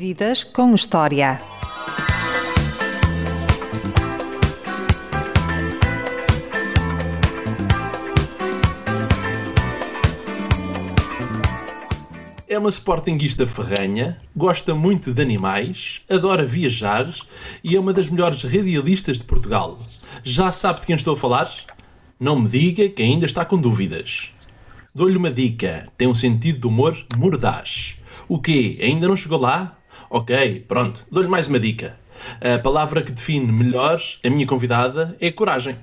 [0.00, 1.38] Vidas com História.
[12.48, 17.14] É uma sportinguista ferranha, gosta muito de animais, adora viajar
[17.62, 19.78] e é uma das melhores radialistas de Portugal.
[20.24, 21.52] Já sabe de quem estou a falar?
[22.18, 24.32] Não me diga que ainda está com dúvidas.
[24.94, 27.96] Dou-lhe uma dica: tem um sentido de humor mordaz.
[28.26, 28.78] O quê?
[28.80, 29.76] Ainda não chegou lá?
[30.12, 31.96] Ok, pronto, dou-lhe mais uma dica.
[32.40, 35.76] A palavra que define melhor a minha convidada é coragem.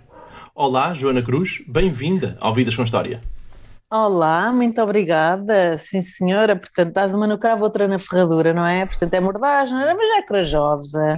[0.53, 3.21] Olá, Joana Cruz, bem-vinda ao Vidas com História.
[3.89, 5.77] Olá, muito obrigada.
[5.77, 6.57] Sim, senhora.
[6.57, 8.85] Portanto, estás uma no cravo, outra na ferradura, não é?
[8.85, 9.93] Portanto, é mordaz, não é?
[9.93, 11.17] Mas é corajosa.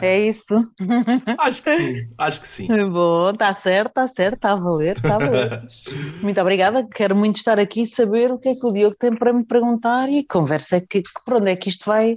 [0.00, 0.64] É isso?
[1.36, 2.68] Acho que sim, acho que sim.
[2.88, 5.62] Bom, está certo, está certo, está a valer, está a valer.
[6.22, 6.86] Muito obrigada.
[6.86, 9.44] Quero muito estar aqui e saber o que é que o Diogo tem para me
[9.44, 12.16] perguntar e conversa é que, por onde é que isto vai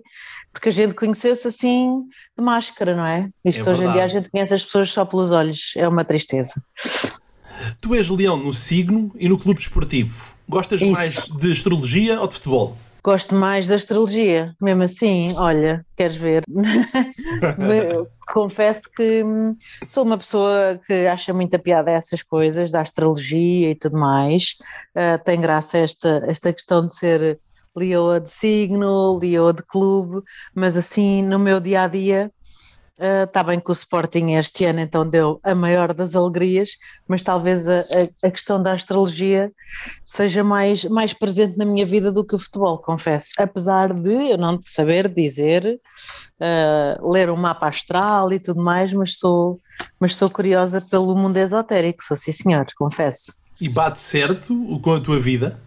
[0.54, 2.04] porque a gente conheceu-se assim
[2.36, 3.30] de máscara, não é?
[3.46, 6.04] Isto É hoje em dia a gente conhece as pessoas só pelos olhos, é uma
[6.04, 6.54] tristeza.
[7.82, 10.26] Tu és leão no signo e no clube desportivo.
[10.48, 10.92] Gostas Isso.
[10.92, 12.78] mais de astrologia ou de futebol?
[13.04, 16.44] Gosto mais da astrologia, mesmo assim, olha, queres ver?
[18.34, 19.56] Confesso que hum,
[19.88, 24.56] sou uma pessoa que acha muita piada a essas coisas, da astrologia e tudo mais.
[24.94, 27.40] Ah, tem graça esta, esta questão de ser
[27.78, 30.22] leoa de signo, leoa de clube,
[30.54, 32.32] mas assim, no meu dia a dia,
[33.00, 36.72] Está bem que o Sporting este ano então deu a maior das alegrias,
[37.08, 39.52] mas talvez a, a- a questão da astrologia
[40.04, 43.28] seja mais, mais presente na minha vida do que o futebol, confesso.
[43.38, 45.80] Apesar de eu não saber dizer,
[46.42, 49.60] ah, ler um mapa astral e tudo mais, mas sou,
[50.00, 53.32] mas sou curiosa pelo mundo esotérico, sou sim senhor, confesso.
[53.62, 55.60] E bate certo com a tua vida?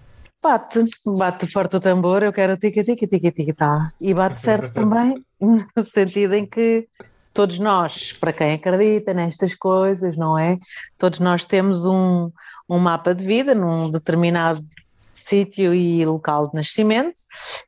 [0.43, 3.89] Bate, bate forte o tambor, eu quero tica tica tica tica tá.
[4.01, 6.89] E bate certo também, no sentido em que
[7.33, 10.59] todos nós, para quem acredita nestas coisas, não é?
[10.99, 12.31] Todos nós temos um,
[12.69, 14.65] um mapa de vida num determinado
[15.09, 17.19] sítio e local de nascimento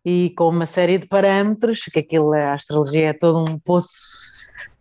[0.04, 4.18] e com uma série de parâmetros, que aquilo, a astrologia é todo um poço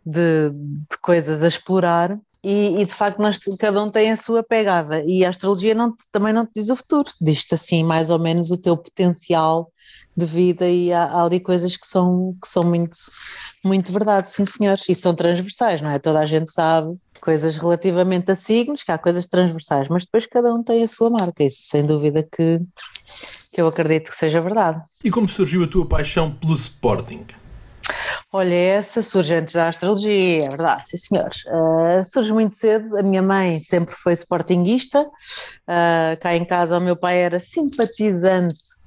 [0.06, 4.42] de, de coisas a explorar e, e, de facto nós, cada um tem a sua
[4.42, 8.18] pegada e a astrologia não também não te diz o futuro, diz-te assim mais ou
[8.18, 9.72] menos o teu potencial
[10.16, 12.98] de vida e há, há ali coisas que são, que são muito,
[13.64, 16.00] muito verdade, sim senhores, e são transversais, não é?
[16.00, 20.54] Toda a gente sabe coisas relativamente a signos, que há coisas transversais, mas depois cada
[20.54, 22.60] um tem a sua marca, isso sem dúvida que,
[23.52, 24.82] que eu acredito que seja verdade.
[25.04, 27.26] E como surgiu a tua paixão pelo Sporting?
[28.34, 31.42] Olha, essa surge antes da astrologia, é verdade, sim senhores.
[31.48, 35.06] Ah, surge muito cedo, a minha mãe sempre foi sportinguista,
[35.68, 38.81] ah, cá em casa o meu pai era simpatizante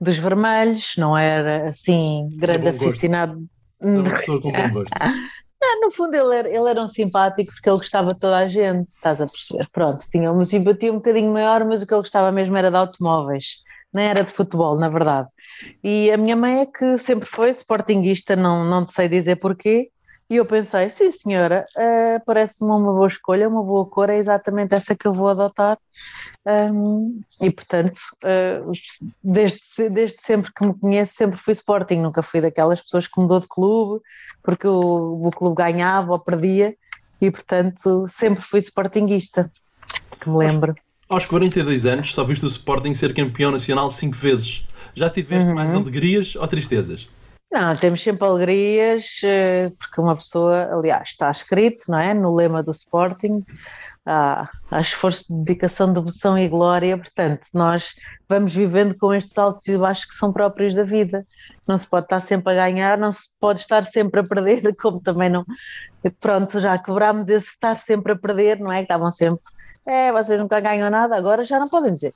[0.00, 3.44] dos vermelhos, não era assim grande aficionado.
[3.80, 4.92] É uma pessoa com bom gosto.
[5.66, 8.46] Ah, no fundo ele era, ele era um simpático porque ele gostava de toda a
[8.46, 9.66] gente, estás a perceber?
[9.72, 12.76] Pronto, tinha uma simpatia um bocadinho maior, mas o que ele gostava mesmo era de
[12.76, 15.26] automóveis, não era de futebol, na verdade.
[15.82, 19.90] E a minha mãe é que sempre foi sportinguista, não, não sei dizer porquê,
[20.28, 24.74] e eu pensei, sim senhora, ah, parece-me uma boa escolha, uma boa cor, é exatamente
[24.74, 25.78] essa que eu vou adotar.
[26.46, 28.70] Hum, e portanto, ah,
[29.22, 33.40] desde, desde sempre que me conheço, sempre fui Sporting, nunca fui daquelas pessoas que mudou
[33.40, 34.02] de clube
[34.42, 36.76] porque o, o clube ganhava ou perdia,
[37.20, 39.50] e portanto sempre fui Sportinguista,
[40.20, 40.74] que me lembro.
[41.08, 44.64] Aos 42 anos, só viste o Sporting ser campeão nacional cinco vezes.
[44.94, 45.54] Já tiveste Uhum.
[45.54, 47.08] mais alegrias ou tristezas?
[47.50, 52.12] Não, temos sempre alegrias, eh, porque uma pessoa, aliás, está escrito, não é?
[52.12, 53.44] No lema do Sporting,
[54.06, 57.94] há, há esforço, dedicação, devoção e glória, portanto, nós
[58.28, 61.24] vamos vivendo com estes altos e baixos que são próprios da vida.
[61.66, 65.00] Não se pode estar sempre a ganhar, não se pode estar sempre a perder, como
[65.00, 65.44] também não.
[66.20, 68.78] Pronto, já quebrámos esse estar sempre a perder, não é?
[68.78, 69.40] Que estavam sempre.
[69.86, 72.14] É, vocês nunca ganham nada, agora já não podem dizer.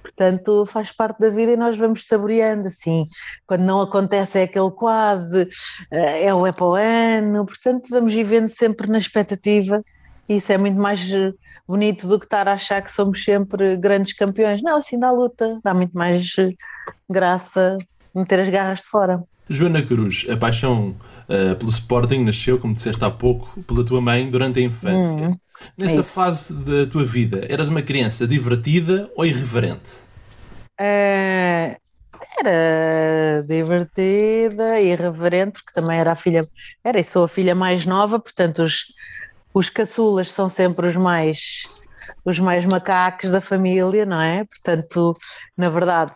[0.00, 3.06] Portanto, faz parte da vida e nós vamos saboreando assim.
[3.44, 5.48] Quando não acontece é aquele quase,
[5.90, 9.82] é o é para o ano, portanto, vamos vivendo sempre na expectativa.
[10.28, 11.32] Isso é muito mais eh,
[11.68, 14.60] bonito do que estar a achar que somos sempre grandes campeões.
[14.62, 16.50] Não, assim dá luta, dá muito mais eh,
[17.08, 17.78] graça
[18.14, 19.22] meter as garras de fora.
[19.48, 20.96] Joana Cruz, a paixão
[21.28, 25.28] ah, pelo Sporting nasceu, como disseste há pouco, pela tua mãe durante a infância.
[25.28, 25.34] Hum,
[25.76, 26.14] Nessa isso.
[26.14, 29.98] fase da tua vida, eras uma criança divertida ou irreverente?
[30.78, 31.76] Eh,
[32.38, 36.42] era divertida, irreverente, porque também era a filha,
[36.84, 38.84] era e sou a filha mais nova, portanto os,
[39.56, 41.62] os caçulas são sempre os mais
[42.26, 44.44] os mais macacos da família, não é?
[44.44, 45.14] Portanto,
[45.56, 46.12] na verdade,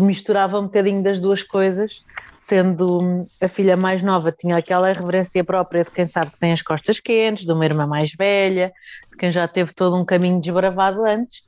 [0.00, 2.02] misturava um bocadinho das duas coisas,
[2.36, 6.62] sendo a filha mais nova, tinha aquela reverência própria de quem sabe que tem as
[6.62, 8.72] costas quentes, de uma irmã mais velha,
[9.10, 11.38] de quem já teve todo um caminho desbravado antes,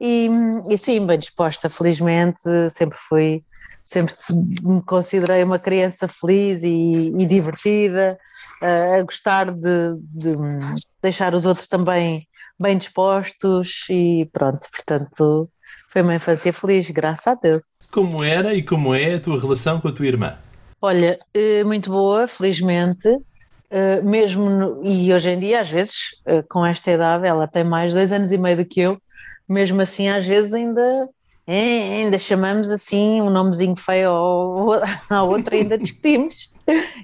[0.00, 0.28] e,
[0.68, 3.44] e sim, bem disposta, felizmente, sempre fui,
[3.84, 4.14] sempre
[4.62, 8.18] me considerei uma criança feliz e, e divertida,
[8.60, 10.36] a gostar de, de
[11.02, 12.26] deixar os outros também
[12.58, 15.48] bem dispostos e pronto, portanto,
[15.90, 17.62] foi uma infância feliz, graças a Deus.
[17.90, 20.38] Como era e como é a tua relação com a tua irmã?
[20.80, 23.08] Olha, eh, muito boa, felizmente.
[23.70, 27.92] Eh, mesmo e hoje em dia, às vezes, eh, com esta idade, ela tem mais
[27.92, 29.00] dois anos e meio do que eu,
[29.48, 31.08] mesmo assim, às vezes ainda
[31.46, 34.72] é, ainda chamamos assim um nomezinho feio ao,
[35.10, 36.54] à outra ainda discutimos.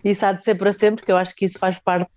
[0.05, 2.11] Isso há de ser para sempre, porque eu acho que isso faz parte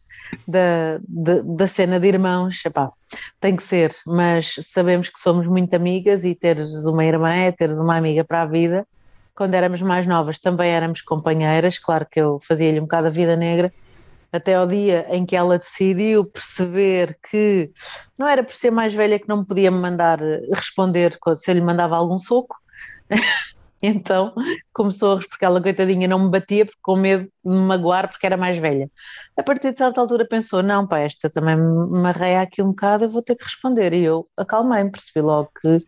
[0.48, 2.64] da, da, da cena de irmãos.
[2.64, 2.92] Epá,
[3.40, 7.78] tem que ser, mas sabemos que somos muito amigas e teres uma irmã é teres
[7.78, 8.86] uma amiga para a vida.
[9.34, 13.36] Quando éramos mais novas também éramos companheiras, claro que eu fazia-lhe um bocado a vida
[13.36, 13.74] negra,
[14.32, 17.72] até ao dia em que ela decidiu perceber que
[18.18, 20.20] não era por ser mais velha que não me podia mandar
[20.54, 22.56] responder se eu lhe mandava algum soco.
[23.82, 24.34] Então
[24.74, 28.36] começou a porque ela, coitadinha, não me batia com medo de me magoar porque era
[28.36, 28.90] mais velha.
[29.38, 33.06] A partir de certa altura pensou: não, pá, esta também me arreia aqui um bocado,
[33.06, 33.94] eu vou ter que responder.
[33.94, 35.80] E eu acalmei-me, percebi logo que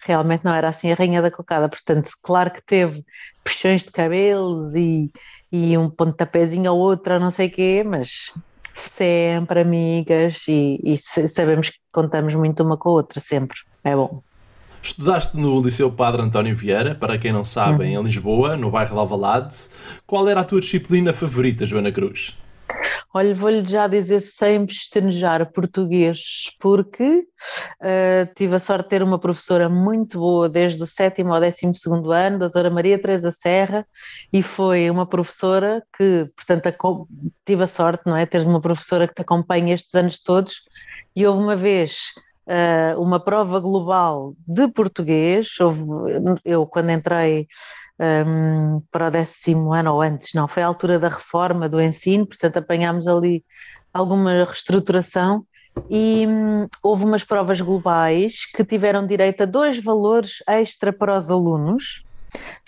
[0.00, 1.68] realmente não era assim a rainha da cocada.
[1.68, 3.04] Portanto, claro que teve
[3.44, 5.10] puxões de cabelos e
[5.50, 8.32] e um pontapézinho ou outro, não sei o quê, mas
[8.74, 13.58] sempre amigas e, e, sabemos que contamos muito uma com a outra, sempre.
[13.82, 14.22] É bom.
[14.88, 17.90] Estudaste no Liceu Padre António Vieira, para quem não sabe, uhum.
[17.90, 19.54] em Lisboa, no bairro de Alvalade.
[20.06, 22.34] Qual era a tua disciplina favorita, Joana Cruz?
[23.12, 27.04] Olha, vou-lhe já dizer sem pestanejar português, porque
[27.82, 31.74] uh, tive a sorte de ter uma professora muito boa desde o sétimo ao décimo
[31.74, 33.86] segundo ano, a doutora Maria Teresa Serra,
[34.32, 37.06] e foi uma professora que, portanto,
[37.44, 40.62] tive a sorte, não é, teres uma professora que te acompanha estes anos todos,
[41.14, 42.14] e houve uma vez
[42.48, 45.50] uh, uma prova global de português,
[46.44, 47.46] eu quando entrei
[48.00, 52.26] um, para o décimo ano ou antes, não, foi a altura da reforma do ensino,
[52.26, 53.44] portanto apanhámos ali
[53.92, 55.44] alguma reestruturação
[55.90, 61.30] e hum, houve umas provas globais que tiveram direito a dois valores extra para os
[61.30, 62.04] alunos.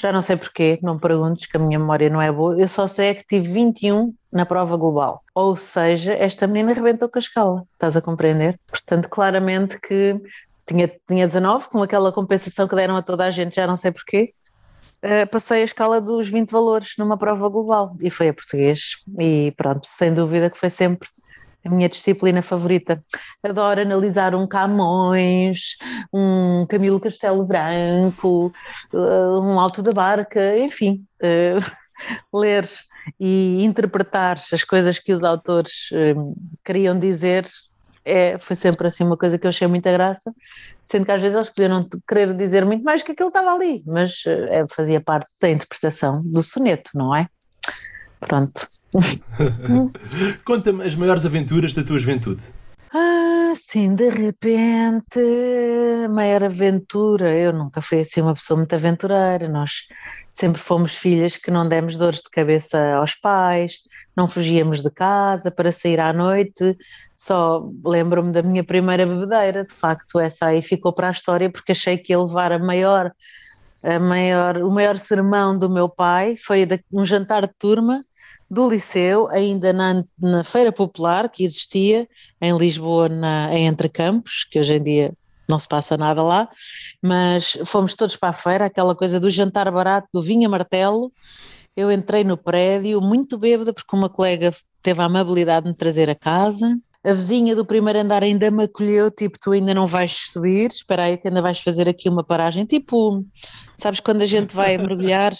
[0.00, 2.58] Já não sei porquê, não me perguntes, que a minha memória não é boa.
[2.58, 5.22] Eu só sei é que tive 21 na prova global.
[5.34, 8.58] Ou seja, esta menina arrebentou com a escala, estás a compreender?
[8.68, 10.20] Portanto, claramente que
[10.66, 13.90] tinha, tinha 19, com aquela compensação que deram a toda a gente, já não sei
[13.90, 14.30] porquê,
[15.04, 19.02] uh, passei a escala dos 20 valores numa prova global e foi a português.
[19.18, 21.08] E pronto, sem dúvida que foi sempre
[21.64, 23.04] a minha disciplina favorita.
[23.42, 25.76] Adoro analisar um Camões,
[26.12, 28.52] um Camilo Castelo Branco,
[28.94, 31.76] uh, um Alto da Barca, enfim, uh,
[32.32, 32.68] ler
[33.18, 35.88] e interpretar as coisas que os autores
[36.64, 37.46] queriam dizer
[38.04, 40.32] é, foi sempre assim uma coisa que eu achei muita graça,
[40.82, 44.22] sendo que às vezes eles podiam querer dizer muito mais que aquilo estava ali, mas
[44.26, 47.28] é, fazia parte da interpretação do soneto, não é?
[48.20, 48.66] Pronto.
[50.44, 52.42] Conta-me as maiores aventuras da tua juventude.
[52.92, 55.18] Ah, sim, de repente,
[56.10, 57.34] maior aventura.
[57.34, 59.48] Eu nunca fui assim uma pessoa muito aventureira.
[59.48, 59.86] Nós
[60.30, 63.78] sempre fomos filhas que não demos dores de cabeça aos pais,
[64.16, 66.76] não fugíamos de casa para sair à noite,
[67.16, 71.72] só lembro-me da minha primeira bebedeira, de facto, essa aí ficou para a história porque
[71.72, 73.12] achei que ia levar a maior,
[73.82, 78.02] a maior, o maior sermão do meu pai foi um jantar de turma
[78.50, 82.08] do liceu, ainda na, na Feira Popular que existia
[82.40, 85.12] em Lisboa, na, em Entre Campos, que hoje em dia
[85.48, 86.48] não se passa nada lá,
[87.02, 91.12] mas fomos todos para a feira, aquela coisa do jantar barato, do vinho a martelo.
[91.76, 96.08] Eu entrei no prédio muito bêbada porque uma colega teve a amabilidade de me trazer
[96.08, 100.12] a casa a vizinha do primeiro andar ainda me acolheu, tipo, tu ainda não vais
[100.12, 103.24] subir, espera aí que ainda vais fazer aqui uma paragem, tipo,
[103.74, 105.34] sabes quando a gente vai mergulhar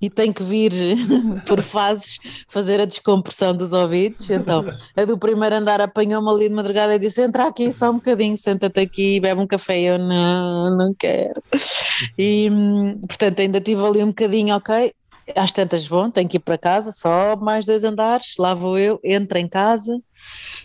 [0.00, 0.72] e tem que vir
[1.46, 2.18] por fases
[2.48, 4.64] fazer a descompressão dos ouvidos, então
[4.96, 8.36] a do primeiro andar apanhou-me ali de madrugada e disse, entra aqui só um bocadinho,
[8.36, 11.40] senta-te aqui e bebe um café, eu não, não quero,
[12.18, 12.50] e
[13.06, 14.92] portanto ainda tive ali um bocadinho, ok,
[15.34, 19.00] às tantas, bom, tenho que ir para casa, só mais dois andares, lá vou eu,
[19.02, 19.98] entro em casa,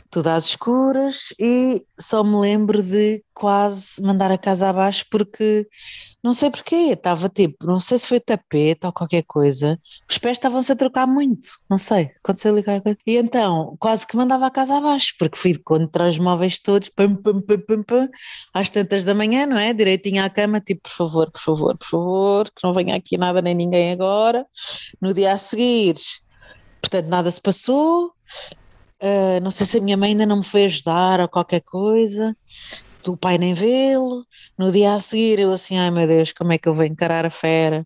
[0.10, 5.68] tudo às escuras e só me lembro de quase mandar a casa abaixo porque
[6.22, 10.34] não sei porquê, estava tipo, não sei se foi tapete ou qualquer coisa, os pés
[10.34, 12.98] estavam-se a trocar muito, não sei, aconteceu ali qualquer coisa.
[13.08, 17.16] E então quase que mandava a casa abaixo, porque fui contra os móveis todos, pum,
[17.16, 18.08] pum, pum, pum, pum,
[18.54, 19.74] às tantas da manhã, não é?
[19.74, 23.42] Direitinho à cama, tipo, por favor, por favor, por favor, que não venha aqui nada
[23.42, 24.46] nem ninguém agora.
[25.02, 25.96] No dia a seguir,
[26.82, 28.14] portanto, nada se passou.
[29.02, 32.36] Uh, não sei se a minha mãe ainda não me foi ajudar ou qualquer coisa
[33.08, 34.26] o pai nem vê-lo.
[34.58, 37.26] No dia a seguir, eu assim, ai meu Deus, como é que eu vou encarar
[37.26, 37.86] a fera?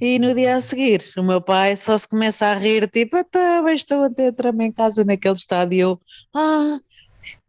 [0.00, 3.68] E no dia a seguir, o meu pai só se começa a rir, tipo, então,
[3.68, 5.72] estou a entrar-me em casa naquele estado.
[5.72, 6.00] E eu,
[6.34, 6.78] ah,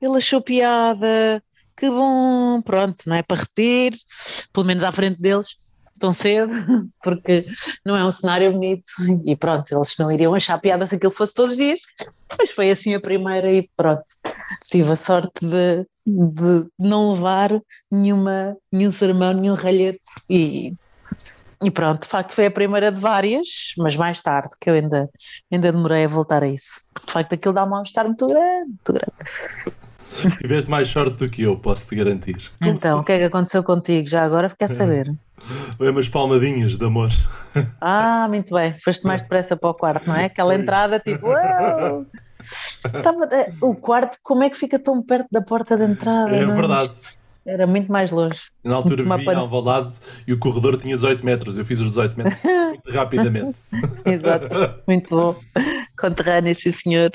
[0.01, 1.43] ele achou piada,
[1.77, 3.93] que bom, pronto, não é para repetir,
[4.51, 5.55] pelo menos à frente deles
[6.03, 6.51] tão cedo,
[7.01, 7.45] porque
[7.85, 8.83] não é um cenário bonito.
[9.25, 11.79] E pronto, eles não iriam achar piada se aquilo fosse todos os dias,
[12.37, 14.03] mas foi assim a primeira e pronto,
[14.69, 17.51] tive a sorte de, de não levar
[17.89, 20.01] nenhuma, nenhum sermão, nenhum ralhete.
[20.29, 20.73] E,
[21.63, 25.09] e pronto, de facto foi a primeira de várias, mas mais tarde, que eu ainda,
[25.49, 28.91] ainda demorei a voltar a isso, de facto aquilo dá um mal-estar muito grande, muito
[28.91, 29.92] grande.
[30.41, 32.51] Tiveste mais sorte do que eu, posso-te garantir.
[32.61, 34.07] Então, o que é que aconteceu contigo?
[34.07, 35.13] Já agora fiquer a saber.
[35.77, 37.09] Foi umas palmadinhas de amor.
[37.79, 38.73] Ah, muito bem.
[38.83, 40.25] Foste mais depressa para o quarto, não é?
[40.25, 41.27] Aquela entrada tipo.
[41.27, 42.01] Eh,
[43.61, 46.35] o quarto, como é que fica tão perto da porta de entrada?
[46.35, 46.41] É?
[46.41, 46.45] É?
[47.45, 48.39] Era muito mais longe.
[48.63, 49.37] Na altura vi pan...
[49.37, 49.93] Alvalade
[50.25, 51.57] e o corredor tinha 18 metros.
[51.57, 53.59] Eu fiz os 18 metros muito rapidamente.
[54.05, 54.47] Exato,
[54.87, 55.35] muito bom.
[55.99, 57.11] Conterrâneo, sim senhor.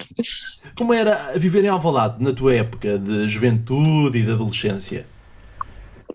[0.77, 5.07] Como era viver em Alvalade na tua época de juventude e de adolescência?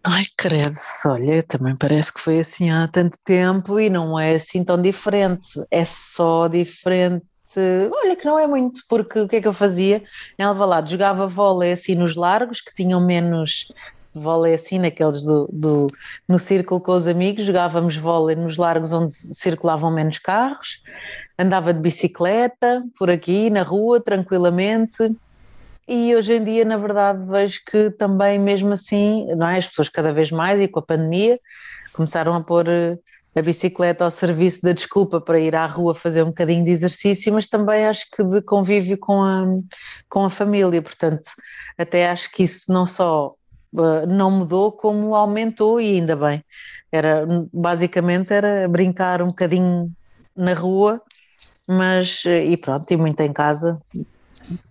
[0.03, 0.75] Ai, credo,
[1.08, 5.63] olha, também parece que foi assim há tanto tempo e não é assim tão diferente.
[5.72, 7.25] É só diferente
[7.60, 10.03] olha que não é muito, porque o que é que eu fazia?
[10.39, 13.72] Em Alvalade jogava vôlei assim nos largos, que tinham menos
[14.13, 15.88] vôlei assim, naqueles do, do,
[16.27, 20.82] no círculo com os amigos, jogávamos vôlei nos largos onde circulavam menos carros,
[21.38, 25.15] andava de bicicleta por aqui, na rua, tranquilamente,
[25.88, 29.58] e hoje em dia, na verdade, vejo que também mesmo assim, não é?
[29.58, 31.39] as pessoas cada vez mais, e com a pandemia,
[31.91, 32.98] começaram a pôr eh,
[33.36, 37.34] a bicicleta ao serviço da desculpa para ir à rua fazer um bocadinho de exercício,
[37.34, 39.46] mas também acho que de convívio com a,
[40.10, 41.32] com a família, portanto,
[41.77, 43.34] até acho que isso não só
[44.07, 46.43] não mudou, como aumentou e ainda bem.
[46.91, 49.91] Era, basicamente era brincar um bocadinho
[50.35, 51.01] na rua,
[51.67, 53.79] mas, e pronto, e muito em casa,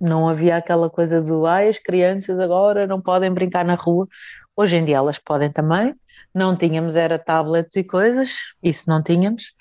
[0.01, 4.07] não havia aquela coisa do ai, as crianças agora não podem brincar na rua.
[4.55, 5.95] Hoje em dia elas podem também,
[6.35, 9.53] não tínhamos era tablets e coisas, isso não tínhamos,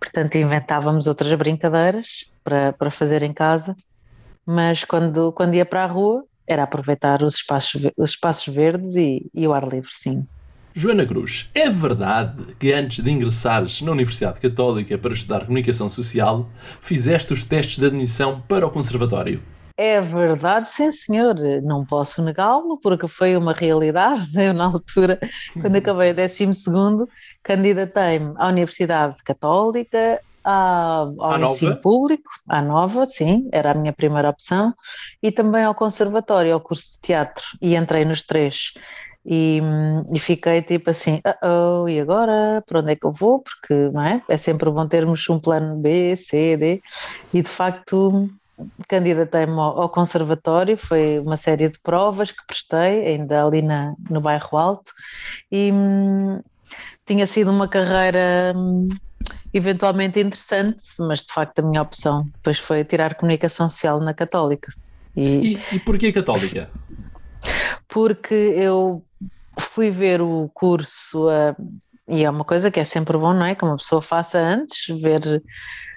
[0.00, 3.76] portanto inventávamos outras brincadeiras para, para fazer em casa,
[4.46, 9.28] mas quando, quando ia para a rua era aproveitar os espaços, os espaços verdes e,
[9.34, 10.26] e o ar livre, sim.
[10.74, 16.46] Joana Cruz, é verdade que antes de ingressares na Universidade Católica para estudar Comunicação Social,
[16.80, 19.42] fizeste os testes de admissão para o Conservatório?
[19.76, 24.28] É verdade, sim senhor, não posso negá-lo, porque foi uma realidade.
[24.34, 25.20] Eu, na altura,
[25.60, 26.46] quando acabei o 12,
[27.42, 34.74] candidatei-me à Universidade Católica, ao ensino público, à nova, sim, era a minha primeira opção,
[35.22, 38.72] e também ao conservatório, ao curso de teatro, e entrei nos três.
[39.26, 39.60] E,
[40.12, 43.40] e fiquei tipo assim, oh, e agora para onde é que eu vou?
[43.40, 44.22] Porque não é?
[44.26, 46.80] é sempre bom termos um plano B, C, D,
[47.34, 48.30] e de facto
[48.88, 54.56] candidatei-me ao, conservatório, foi uma série de provas que prestei, ainda ali na, no bairro
[54.56, 54.92] Alto,
[55.50, 56.40] e hum,
[57.06, 58.88] tinha sido uma carreira hum,
[59.52, 64.72] eventualmente interessante, mas de facto a minha opção depois foi tirar comunicação social na Católica.
[65.16, 66.70] E, e, e porquê Católica?
[67.88, 69.02] Porque eu
[69.58, 71.56] fui ver o curso, uh,
[72.06, 73.54] e é uma coisa que é sempre bom, não é?
[73.54, 75.42] Que uma pessoa faça antes, ver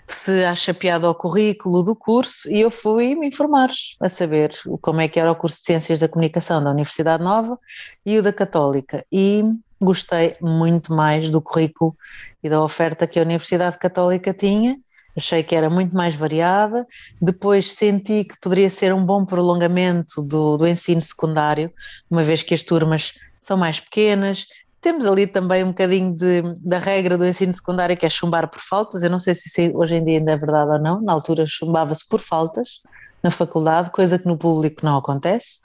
[0.07, 4.51] se acha piada ao currículo do curso e eu fui me informar a saber
[4.81, 7.57] como é que era o curso de Ciências da Comunicação da Universidade Nova
[8.05, 9.43] e o da Católica e
[9.81, 11.95] gostei muito mais do currículo
[12.43, 14.77] e da oferta que a Universidade Católica tinha
[15.15, 16.87] achei que era muito mais variada.
[17.21, 21.69] Depois senti que poderia ser um bom prolongamento do, do ensino secundário,
[22.09, 24.45] uma vez que as turmas são mais pequenas,
[24.81, 28.59] temos ali também um bocadinho de, da regra do ensino secundário que é chumbar por
[28.59, 29.03] faltas.
[29.03, 30.99] Eu não sei se hoje em dia ainda é verdade ou não.
[30.99, 32.81] Na altura chumbava-se por faltas
[33.21, 35.59] na faculdade, coisa que no público não acontece.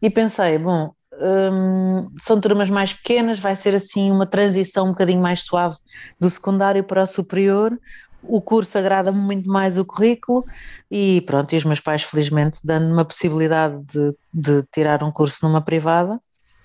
[0.00, 5.20] E pensei, bom, hum, são turmas mais pequenas, vai ser assim uma transição um bocadinho
[5.20, 5.76] mais suave
[6.20, 7.78] do secundário para o superior.
[8.22, 10.44] o curso agrada-me muito mais o currículo
[10.90, 15.46] e pronto, e os meus pais felizmente dando-me a possibilidade de, de tirar um curso
[15.46, 16.20] numa privada,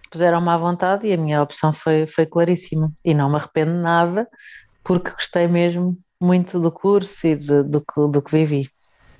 [0.10, 4.27] puseram-me à vontade e a minha opção foi, foi claríssima e não me arrependo nada
[4.83, 8.69] porque gostei mesmo muito do curso e de, do, que, do que vivi.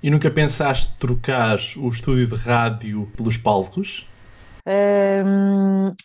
[0.02, 4.06] E nunca pensaste trocar o estúdio de rádio pelos palcos?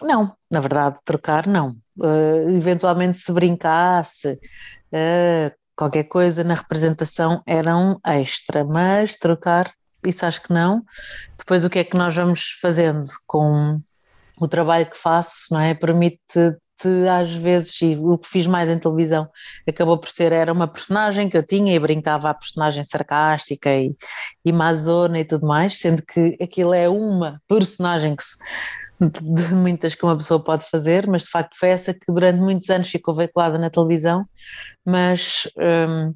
[0.02, 1.78] Não, na verdade, trocar não.
[1.98, 9.72] Uh, eventualmente, se brincasse, uh, qualquer coisa na representação era um extra, mas trocar,
[10.06, 10.84] isso acho que não.
[11.38, 13.80] Depois, o que é que nós vamos fazendo com
[14.40, 15.74] o trabalho que faço, não é?
[15.74, 19.28] Permite às vezes, e o que fiz mais em televisão
[19.68, 23.96] acabou por ser, era uma personagem que eu tinha e brincava a personagem sarcástica e,
[24.46, 28.38] e mazona e tudo mais, sendo que aquilo é uma personagem que se,
[29.00, 32.70] de muitas que uma pessoa pode fazer, mas de facto foi essa que durante muitos
[32.70, 34.26] anos ficou veiculada na televisão,
[34.86, 36.14] mas um,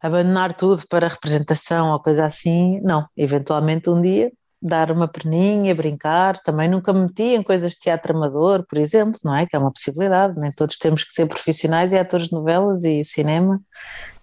[0.00, 4.32] abandonar tudo para representação ou coisa assim, não, eventualmente um dia
[4.62, 9.18] dar uma perninha, brincar, também nunca me meti em coisas de teatro amador, por exemplo,
[9.24, 9.44] não é?
[9.44, 13.04] Que é uma possibilidade, nem todos temos que ser profissionais e atores de novelas e
[13.04, 13.60] cinema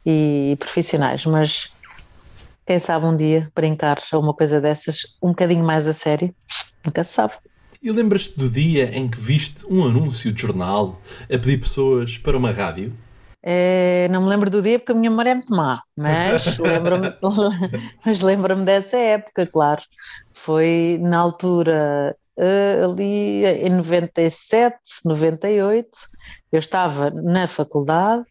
[0.05, 1.69] e profissionais, mas
[2.65, 6.34] quem sabe um dia brincar a uma coisa dessas um bocadinho mais a sério,
[6.86, 7.34] nunca se sabe.
[7.81, 12.38] E lembras-te do dia em que viste um anúncio de jornal a pedir pessoas para
[12.38, 12.93] uma rádio?
[13.41, 17.13] É, não me lembro do dia porque a minha memória é muito má, mas lembro-me
[18.05, 19.81] mas lembro-me dessa época, claro.
[20.43, 25.89] Foi na altura uh, ali em 97, 98,
[26.51, 28.25] eu estava na faculdade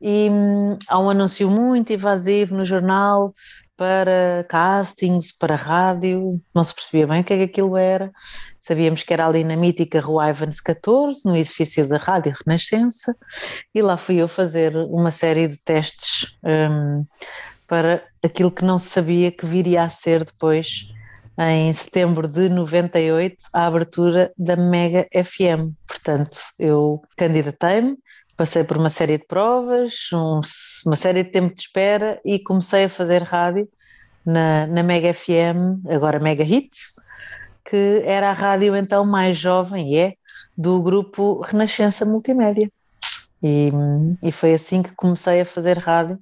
[0.00, 3.32] e hum, há um anúncio muito invasivo no jornal
[3.76, 8.10] para castings, para rádio, não se percebia bem o que é que aquilo era.
[8.58, 13.14] Sabíamos que era ali na mítica Rua Ivans 14, no edifício da Rádio Renascença,
[13.74, 17.04] e lá fui eu fazer uma série de testes um,
[17.66, 20.86] para aquilo que não se sabia que viria a ser depois,
[21.38, 25.72] em setembro de 98, a abertura da Mega FM.
[25.86, 27.96] Portanto, eu candidatei-me,
[28.36, 30.40] passei por uma série de provas, um,
[30.86, 33.68] uma série de tempo de espera e comecei a fazer rádio
[34.24, 36.92] na, na Mega FM, agora Mega Hits,
[37.64, 40.14] que era a rádio então mais jovem, e é,
[40.56, 42.70] do grupo Renascença Multimédia.
[43.42, 43.72] E,
[44.22, 46.18] e foi assim que comecei a fazer rádio,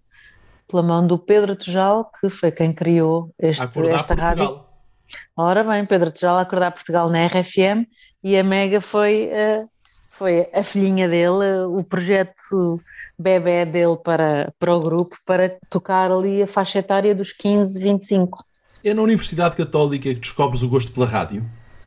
[0.68, 4.16] pela mão do Pedro Tujal, que foi quem criou este, esta Portugal.
[4.16, 4.69] rádio.
[5.36, 7.86] Ora bem, Pedro Tujal a acordar Portugal na RFM
[8.22, 9.68] e a Mega foi, uh,
[10.10, 12.80] foi a filhinha dele, o projeto
[13.18, 18.44] bebê dele para, para o grupo, para tocar ali a faixa etária dos 15, 25.
[18.82, 21.44] É na Universidade Católica que descobres o gosto pela rádio?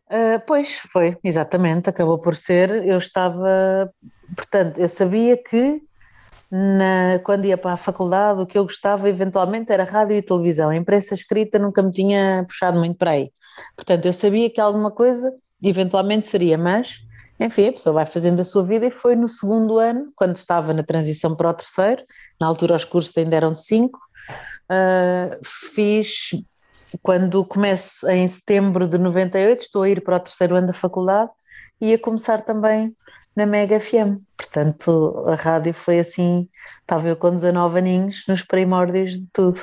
[0.07, 2.85] Uh, pois, foi, exatamente, acabou por ser.
[2.85, 3.91] Eu estava,
[4.35, 5.81] portanto, eu sabia que
[6.55, 10.69] na, quando ia para a faculdade o que eu gostava eventualmente era rádio e televisão.
[10.69, 13.31] A imprensa escrita nunca me tinha puxado muito para aí.
[13.75, 17.01] Portanto, eu sabia que alguma coisa eventualmente seria, mas
[17.39, 20.71] enfim, a pessoa vai fazendo a sua vida e foi no segundo ano, quando estava
[20.73, 22.03] na transição para o terceiro,
[22.39, 23.99] na altura os cursos ainda eram cinco,
[24.69, 26.29] uh, fiz
[27.01, 31.31] quando começo em setembro de 98, estou a ir para o terceiro ano da faculdade
[31.83, 32.95] e a começar também
[33.35, 34.21] na Mega FM.
[34.37, 36.47] Portanto, a rádio foi assim,
[36.79, 39.59] estava eu com 19 aninhos, nos primórdios de tudo.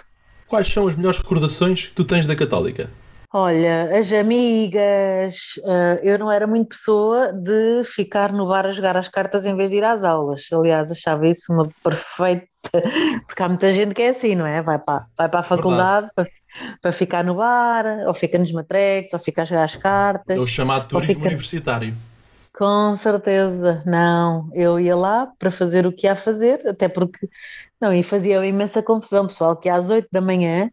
[0.46, 2.90] Quais são as melhores recordações que tu tens da Católica?
[3.32, 8.96] Olha, as amigas, uh, eu não era muito pessoa de ficar no bar a jogar
[8.98, 10.42] as cartas em vez de ir às aulas.
[10.52, 12.48] Aliás, achava isso uma perfeita.
[13.26, 14.60] Porque há muita gente que é assim, não é?
[14.60, 16.28] Vai para, vai para a faculdade para,
[16.82, 20.36] para, ficar no bar, ou fica nos matreques, ou fica a jogar as cartas.
[20.36, 21.28] É o chamado turismo fica...
[21.28, 21.94] universitário.
[22.60, 24.50] Com certeza, não.
[24.52, 27.26] Eu ia lá para fazer o que ia fazer, até porque.
[27.80, 30.70] Não, e fazia imensa confusão, pessoal, que às 8 da manhã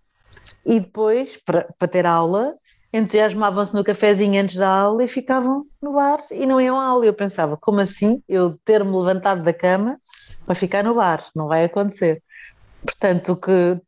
[0.65, 2.54] e depois, para, para ter aula,
[2.91, 7.06] entusiasmavam-se no cafezinho antes da aula e ficavam no bar e não iam à aula.
[7.06, 9.97] Eu pensava, como assim eu ter-me levantado da cama
[10.45, 11.23] para ficar no bar?
[11.34, 12.21] Não vai acontecer.
[12.84, 13.80] Portanto, o que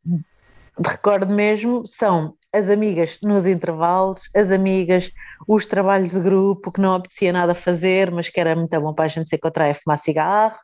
[0.87, 5.11] recordo mesmo são as amigas nos intervalos, as amigas,
[5.47, 9.05] os trabalhos de grupo que não apetecia nada fazer, mas que era muito bom para
[9.05, 10.57] a gente se encontrar e fumar cigarro.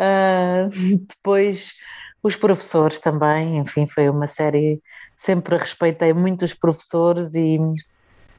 [0.00, 0.68] Uh,
[1.08, 1.72] depois
[2.22, 4.80] os professores também, enfim, foi uma série
[5.16, 7.58] sempre respeitei muito os professores e,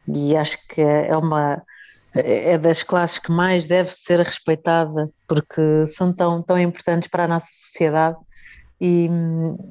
[0.08, 1.62] e acho que é uma
[2.16, 7.28] é das classes que mais deve ser respeitada porque são tão, tão importantes para a
[7.28, 8.18] nossa sociedade
[8.80, 9.10] e,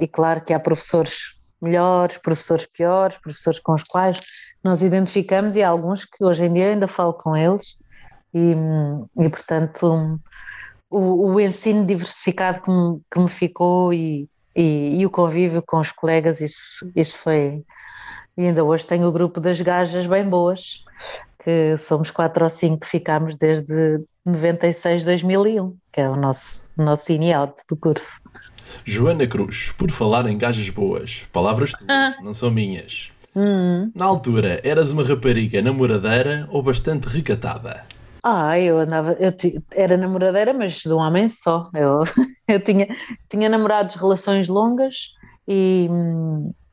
[0.00, 4.18] e claro que há professores melhores, professores piores, professores com os quais
[4.64, 7.76] nós identificamos e há alguns que hoje em dia ainda falo com eles
[8.34, 8.54] e,
[9.18, 10.20] e portanto
[10.92, 15.78] o, o ensino diversificado que me, que me ficou e, e, e, o convívio com
[15.78, 17.64] os colegas, isso, isso foi.
[18.36, 20.84] E ainda hoje tenho o grupo das gajas bem boas,
[21.42, 27.10] que somos quatro ou cinco que ficámos desde 96, 2001, que é o nosso, nosso
[27.10, 28.20] in-out do curso.
[28.84, 32.14] Joana Cruz, por falar em gajas boas, palavras tuas, ah.
[32.22, 33.12] não são minhas.
[33.34, 33.90] Hum.
[33.94, 37.84] Na altura, eras uma rapariga namoradeira ou bastante recatada?
[38.22, 39.32] Ah, eu andava, eu
[39.72, 41.64] era namoradeira, mas de um homem só.
[41.74, 42.04] Eu,
[42.46, 42.86] eu tinha,
[43.28, 44.94] tinha namorados relações longas
[45.48, 45.88] e,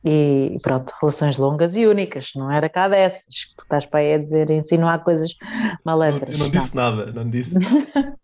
[0.04, 3.54] e pronto, relações longas e únicas, não era cá dessas.
[3.56, 5.34] Tu estás para aí a dizer, insinuar coisas
[5.84, 6.34] malandras.
[6.34, 6.82] Eu não disse não.
[6.82, 7.58] nada, não disse.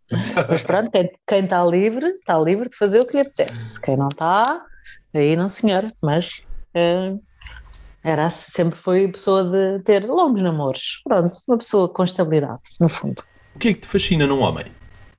[0.49, 3.81] mas pronto, quem, quem está livre, está livre de fazer o que lhe apetece.
[3.81, 4.65] Quem não está,
[5.15, 6.43] aí não senhora, mas.
[6.75, 7.21] Uh,
[8.07, 11.01] era, sempre foi pessoa de ter longos namoros.
[11.03, 13.21] Pronto, uma pessoa com estabilidade, no fundo.
[13.57, 14.67] O que é que te fascina num homem?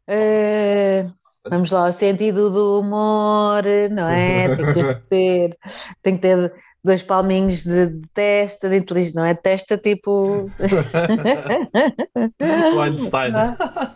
[0.08, 1.06] É,
[1.50, 4.56] vamos lá, o sentido do humor, não é?
[4.56, 5.58] Tem que ter,
[6.02, 9.34] tem que ter dois palminhos de, de testa, de inteligência, não é?
[9.34, 10.50] Testa tipo.
[12.76, 13.34] o Einstein.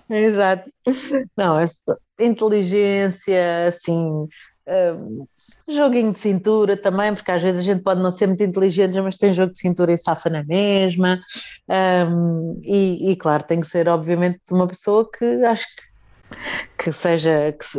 [0.09, 0.71] Exato.
[1.37, 1.65] Não, é
[2.19, 4.27] inteligência, assim.
[4.67, 5.25] Um,
[5.67, 9.17] Joguinho de cintura também, porque às vezes a gente pode não ser muito inteligente, mas
[9.17, 11.21] tem jogo de cintura e safa na mesma.
[11.69, 15.91] Um, e, e, claro, tem que ser, obviamente, uma pessoa que acho que
[16.77, 17.77] que seja que se,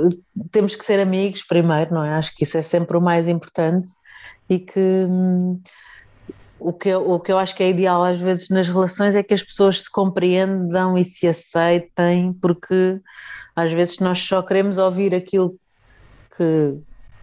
[0.51, 2.11] temos que ser amigos primeiro, não é?
[2.11, 3.89] Acho que isso é sempre o mais importante
[4.53, 5.61] e que hum,
[6.59, 9.23] o que, eu, o que eu acho que é ideal às vezes nas relações é
[9.23, 13.01] que as pessoas se compreendam e se aceitem, porque
[13.57, 15.57] às vezes nós só queremos ouvir aquilo
[16.37, 16.79] que,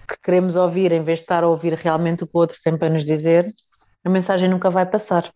[0.08, 2.78] que queremos ouvir, em vez de estar a ouvir realmente o que o outro tem
[2.78, 3.46] para nos dizer,
[4.04, 5.32] a mensagem nunca vai passar.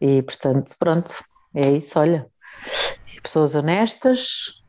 [0.00, 1.12] E portanto, pronto,
[1.54, 2.26] é isso, olha.
[3.22, 4.62] Pessoas honestas,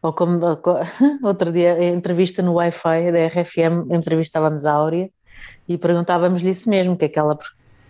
[0.00, 0.40] ou como
[1.24, 5.10] outro dia, entrevista no Wi-Fi da RFM, entrevistávamos a Áurea
[5.68, 7.38] e perguntávamos-lhe isso mesmo, que é que ela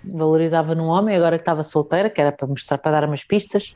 [0.05, 3.75] valorizava num homem, agora que estava solteira, que era para mostrar, para dar umas pistas,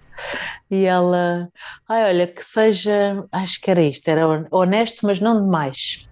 [0.70, 1.48] e ela,
[1.88, 6.06] ai, olha, que seja, acho que era isto, era honesto, mas não demais.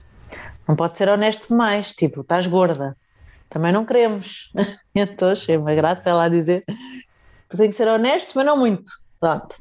[0.66, 2.96] Não pode ser honesto demais, tipo, estás gorda.
[3.48, 4.50] Também não queremos.
[4.94, 6.64] então achei uma graça ela a dizer
[7.48, 8.90] tens que ser honesto, mas não muito.
[9.20, 9.56] Pronto.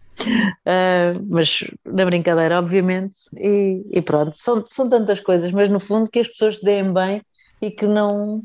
[0.65, 6.09] Uh, mas na brincadeira, obviamente, e, e, pronto, são, são tantas coisas, mas no fundo
[6.09, 7.21] que as pessoas se deem bem
[7.61, 8.43] e que não,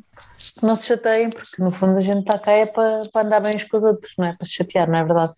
[0.56, 3.40] que não se chateiem, porque no fundo a gente está cá é para, para andar
[3.40, 4.36] bem uns com os outros, não é?
[4.36, 5.32] Para se chatear, não é verdade?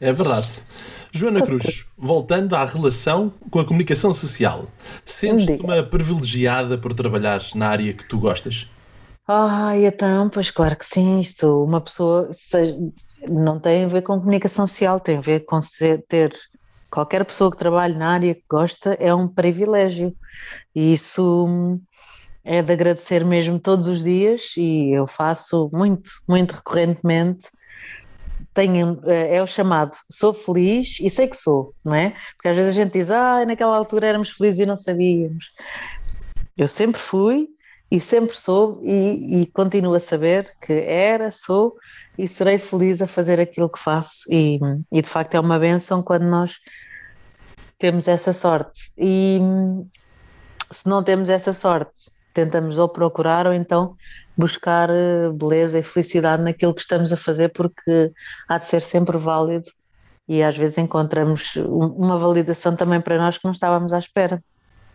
[0.00, 0.64] É verdade.
[1.12, 4.66] Joana Cruz, voltando à relação com a comunicação social,
[5.04, 8.68] sentes-te uma privilegiada por trabalhar na área que tu gostas?
[9.26, 12.76] Ai, então, pois claro que sim, isto, uma pessoa, seja,
[13.28, 15.60] não tem a ver com comunicação social, tem a ver com
[16.08, 16.34] ter
[16.90, 20.14] qualquer pessoa que trabalhe na área que gosta é um privilégio
[20.74, 21.80] e isso
[22.44, 27.50] é de agradecer mesmo todos os dias e eu faço muito, muito recorrentemente
[28.54, 32.14] tenho, eh, é o chamado sou feliz e sei que sou, não é?
[32.34, 35.52] Porque às vezes a gente diz, ah, naquela altura éramos felizes e não sabíamos.
[36.56, 37.48] Eu sempre fui
[37.90, 41.76] e sempre sou e, e continuo a saber que era, sou
[42.18, 44.58] e serei feliz a fazer aquilo que faço e,
[44.90, 46.58] e de facto é uma benção quando nós
[47.78, 49.38] temos essa sorte e
[50.70, 53.96] se não temos essa sorte tentamos ou procurar ou então
[54.36, 58.12] buscar eh, beleza e felicidade naquilo que estamos a fazer, porque
[58.48, 59.66] há de ser sempre válido
[60.28, 64.42] e às vezes encontramos uma validação também para nós que não estávamos à espera.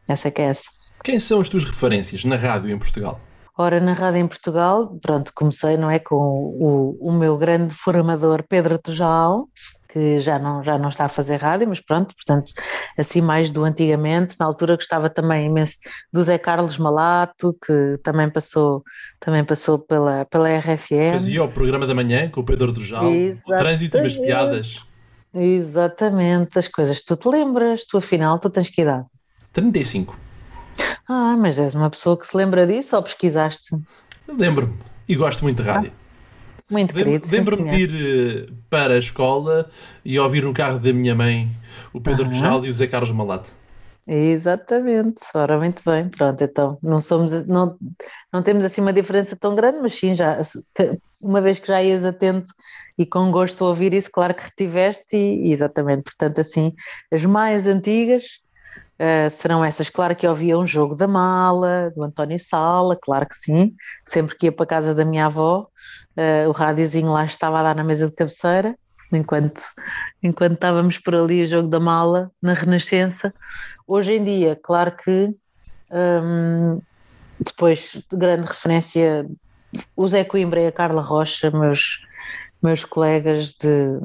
[0.08, 0.70] Essa é que é essa.
[1.04, 3.20] Quem são as tuas referências na rádio em Portugal?
[3.58, 8.44] Ora, na rádio em Portugal, pronto, comecei, não é, com o, o meu grande formador
[8.48, 9.48] Pedro Tujal,
[9.98, 12.52] que já não, já não está a fazer rádio, mas pronto, portanto,
[12.96, 15.74] assim mais do antigamente, na altura gostava também imenso
[16.14, 18.84] do Zé Carlos Malato, que também passou,
[19.20, 21.14] também passou pela, pela RFM.
[21.14, 24.88] Fazia o programa da manhã com o Pedro do Jal, o trânsito e as piadas.
[25.34, 29.06] Exatamente, as coisas tu te lembras, tu afinal, tu tens que idade?
[29.52, 30.16] 35.
[31.10, 33.76] Ah, mas és uma pessoa que se lembra disso ou pesquisaste?
[34.28, 35.92] Lembro-me e gosto muito de rádio.
[35.92, 36.07] Ah.
[36.70, 37.28] Muito querido.
[37.32, 39.70] Lembro-me de ir uh, para a escola
[40.04, 41.50] e ouvir no carro da minha mãe
[41.94, 42.26] o Pedro.
[42.26, 43.50] Pujal e o Zé Carlos Malato.
[44.10, 47.78] Exatamente, ora muito bem, pronto, então não somos, não,
[48.32, 50.40] não temos assim uma diferença tão grande, mas sim, já,
[51.22, 52.50] uma vez que já ias atento
[52.98, 56.74] e com gosto a ouvir isso, claro que retiveste e exatamente, portanto assim,
[57.12, 58.40] as mais antigas
[59.00, 59.90] Uh, serão essas.
[59.90, 63.76] Claro que eu ouvia um jogo da mala, do António Sala, claro que sim.
[64.06, 65.68] Sempre que ia para a casa da minha avó,
[66.18, 68.76] uh, o rádiozinho lá estava a dar na mesa de cabeceira,
[69.12, 69.62] enquanto,
[70.22, 73.34] enquanto estávamos por ali o jogo da mala, na Renascença.
[73.88, 75.34] Hoje em dia, claro que
[75.90, 76.82] Um,
[77.40, 79.26] depois, de grande referência,
[79.96, 82.06] o Zé Coimbra e a Carla Rocha, meus,
[82.62, 84.00] meus colegas de,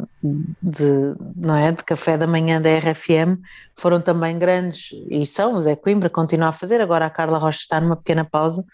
[0.63, 3.41] de, não é, de café da manhã da RFM,
[3.77, 7.59] foram também grandes, e são, o Zé Coimbra continua a fazer, agora a Carla Rocha
[7.59, 8.65] está numa pequena pausa,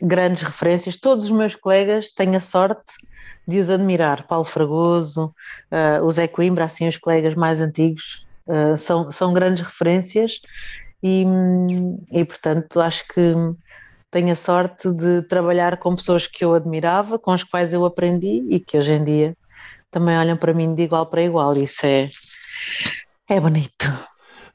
[0.00, 2.94] grandes referências, todos os meus colegas têm a sorte
[3.46, 5.34] de os admirar, Paulo Fragoso,
[5.70, 10.40] uh, o Zé Coimbra, assim os colegas mais antigos, uh, são, são grandes referências.
[11.02, 11.24] E,
[12.12, 13.34] e portanto acho que
[14.10, 18.44] tenho a sorte de trabalhar com pessoas que eu admirava, com as quais eu aprendi
[18.48, 19.36] e que hoje em dia
[19.90, 21.56] também olham para mim de igual para igual.
[21.56, 22.10] Isso é,
[23.28, 23.86] é bonito.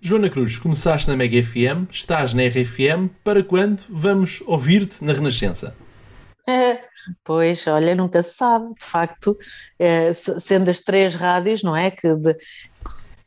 [0.02, 5.76] Joana Cruz, começaste na Mega FM, estás na RFM, para quando vamos ouvir-te na Renascença?
[6.48, 6.80] É,
[7.24, 9.38] pois, olha, nunca se sabe, de facto,
[9.80, 11.90] é, sendo as três rádios, não é?
[11.90, 12.36] Que de,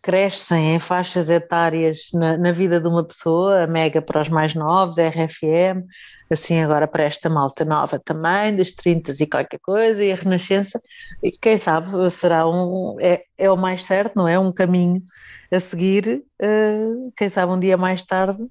[0.09, 4.55] crescem em faixas etárias na, na, vida de uma pessoa, a Mega para os mais
[4.55, 5.85] novos, a RFM,
[6.31, 10.81] assim agora para esta malta nova também, dos 30 e qualquer coisa, e a Renascença,
[11.23, 14.39] e quem sabe será um, é, é o mais certo, não é?
[14.39, 15.03] Um caminho
[15.53, 18.43] a seguir, uh, quem sabe um dia mais tarde,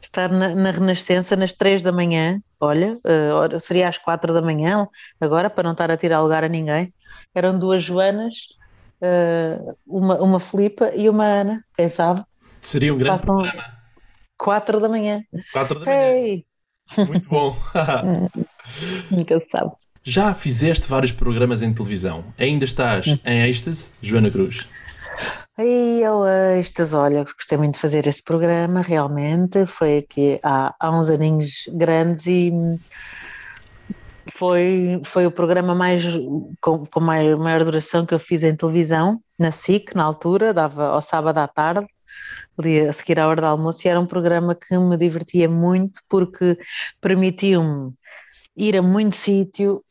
[0.00, 4.88] estar na, na Renascença nas três da manhã, olha, uh, seria às quatro da manhã,
[5.20, 6.90] agora, para não estar a tirar lugar a ninguém,
[7.34, 8.61] eram duas Joanas,
[9.02, 12.24] uh, uma, uma Filipa e uma Ana, quem sabe?
[12.60, 13.64] Seria um grande Passam programa.
[14.38, 15.22] Quatro da manhã.
[15.52, 15.98] Quatro da manhã.
[15.98, 16.46] Hey.
[16.96, 17.56] Muito bom.
[19.10, 19.72] Nunca se sabe.
[20.02, 22.24] Já fizeste vários programas em televisão.
[22.38, 23.18] Ainda estás hum.
[23.24, 24.68] em êxtase, Joana Cruz?
[25.56, 26.24] Aí eu
[26.58, 29.66] êxtase, olha, gostei muito de fazer esse programa, realmente.
[29.66, 32.52] Foi aqui há, há uns aninhos grandes e
[34.30, 36.04] foi, foi o programa mais
[36.60, 40.88] com, com maior, maior duração que eu fiz em televisão, na SIC, na altura, dava
[40.88, 41.86] ao sábado à tarde,
[42.56, 46.00] ali a seguir à hora do almoço, e era um programa que me divertia muito
[46.08, 46.58] porque
[47.00, 47.92] permitiu-me
[48.56, 49.82] ir a muito sítio,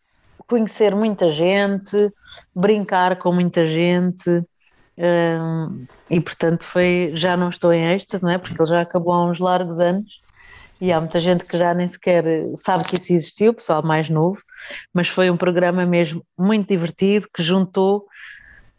[0.47, 2.11] conhecer muita gente,
[2.55, 4.43] brincar com muita gente,
[4.97, 8.37] um, e portanto foi, já não estou em êxtase, não é?
[8.37, 10.21] Porque ele já acabou há uns largos anos
[10.81, 14.41] e há muita gente que já nem sequer sabe que isso existiu, pessoal mais novo,
[14.91, 18.07] mas foi um programa mesmo muito divertido que juntou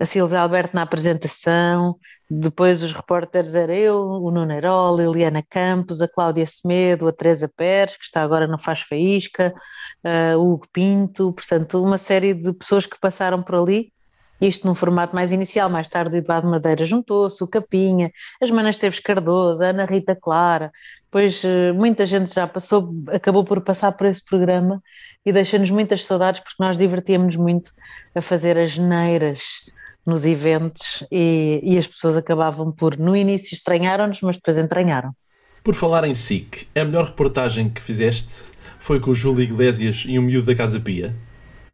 [0.01, 1.97] a Silvia Alberto na apresentação,
[2.29, 7.13] depois os repórteres era eu, o Nuno Herol, a Liliana Campos, a Cláudia Semedo, a
[7.13, 9.55] Teresa Pérez, que está agora no Faz Faísca,
[10.05, 13.93] uh, o Hugo Pinto, portanto uma série de pessoas que passaram por ali
[14.47, 18.77] isto num formato mais inicial, mais tarde o Eduardo Madeira juntou-se, o Capinha, as Manas
[18.77, 20.73] Teves Cardoso, a Ana Rita Clara,
[21.05, 24.83] depois eh, muita gente já passou, acabou por passar por esse programa
[25.25, 27.71] e deixa-nos muitas saudades porque nós divertíamos muito
[28.15, 29.71] a fazer as neiras
[30.05, 35.15] nos eventos e, e as pessoas acabavam por, no início estranharam-nos, mas depois entranharam.
[35.63, 38.51] Por falar em SIC, a melhor reportagem que fizeste
[38.81, 41.15] foi com o Júlio Iglesias e o miúdo da Casa Pia?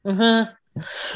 [0.05, 0.47] Uhum.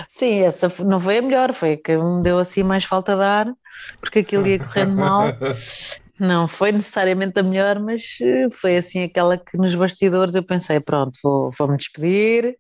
[0.09, 3.23] Sim, essa não foi a melhor, foi a que me deu assim mais falta de
[3.23, 3.53] ar,
[4.01, 5.27] porque aquilo ia correndo mal.
[6.21, 10.79] Não foi necessariamente a melhor, mas eh, foi assim aquela que nos bastidores eu pensei:
[10.79, 12.57] pronto, vou, vou me despedir,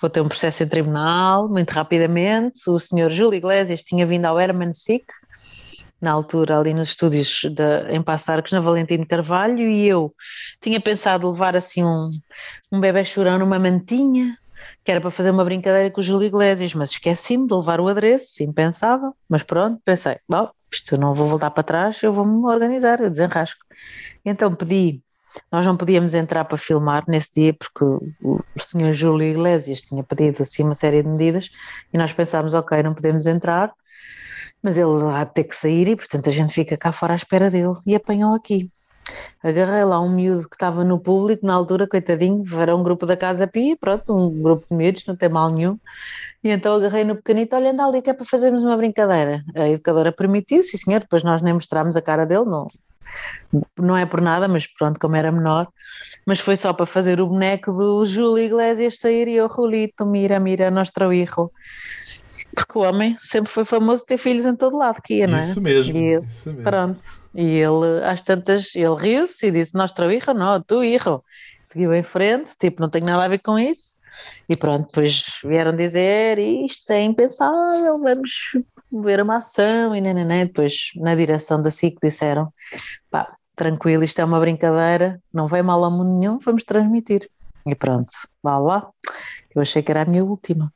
[0.00, 2.68] vou ter um processo em tribunal, muito rapidamente.
[2.68, 5.04] O senhor Júlio Iglesias tinha vindo ao Herman Sick,
[6.00, 10.12] na altura ali nos estúdios de, em Passo Arcos, na Valentim Carvalho, e eu
[10.60, 12.10] tinha pensado levar assim um,
[12.72, 14.36] um bebê chorão numa mantinha,
[14.84, 17.88] que era para fazer uma brincadeira com o Júlio Iglesias, mas esqueci-me de levar o
[17.88, 23.00] adereço, impensável, mas pronto, pensei, bom, isto não vou voltar para trás, eu vou-me organizar,
[23.00, 23.64] eu desenrasco.
[24.24, 25.02] Então pedi,
[25.50, 30.02] nós não podíamos entrar para filmar nesse dia porque o, o senhor Júlio Iglesias tinha
[30.02, 31.50] pedido assim uma série de medidas
[31.92, 33.72] e nós pensámos, ok, não podemos entrar,
[34.62, 37.16] mas ele há de ter que sair e portanto a gente fica cá fora à
[37.16, 38.70] espera dele e apanhou aqui.
[39.42, 43.16] Agarrei lá um miúdo que estava no público, na altura, coitadinho, era um grupo da
[43.16, 45.78] Casa Pia, pronto, um grupo de miúdos, não tem mal nenhum.
[46.42, 49.42] E então agarrei no pequenito, olha, anda ali que é para fazermos uma brincadeira.
[49.54, 52.66] A educadora permitiu, sim senhor, depois nós nem mostrámos a cara dele, não,
[53.78, 55.68] não é por nada, mas pronto, como era menor,
[56.26, 60.38] mas foi só para fazer o boneco do Júlio Iglesias sair e eu, Julito, mira,
[60.38, 61.50] mira, nosso hijo
[62.58, 65.40] porque o homem sempre foi famoso ter filhos em todo lado que ia, não é?
[65.40, 66.64] Isso mesmo, e isso mesmo.
[66.64, 67.00] Pronto.
[67.32, 71.22] E ele, às tantas, ele riu-se e disse: Nosso hijo, não, tu hijo.
[71.62, 73.98] Seguiu em frente, tipo, não tenho nada a ver com isso.
[74.48, 78.30] E pronto, depois vieram dizer: Isto é impensável, vamos
[78.92, 79.94] ver uma ação.
[79.94, 80.44] E nananã.
[80.44, 82.52] depois, na direção da SIC, disseram:
[83.08, 87.30] Pá, tranquilo, isto é uma brincadeira, não vai mal a mundo nenhum, vamos transmitir.
[87.64, 88.10] E pronto,
[88.42, 88.90] vá lá.
[89.54, 90.72] Eu achei que era a minha última.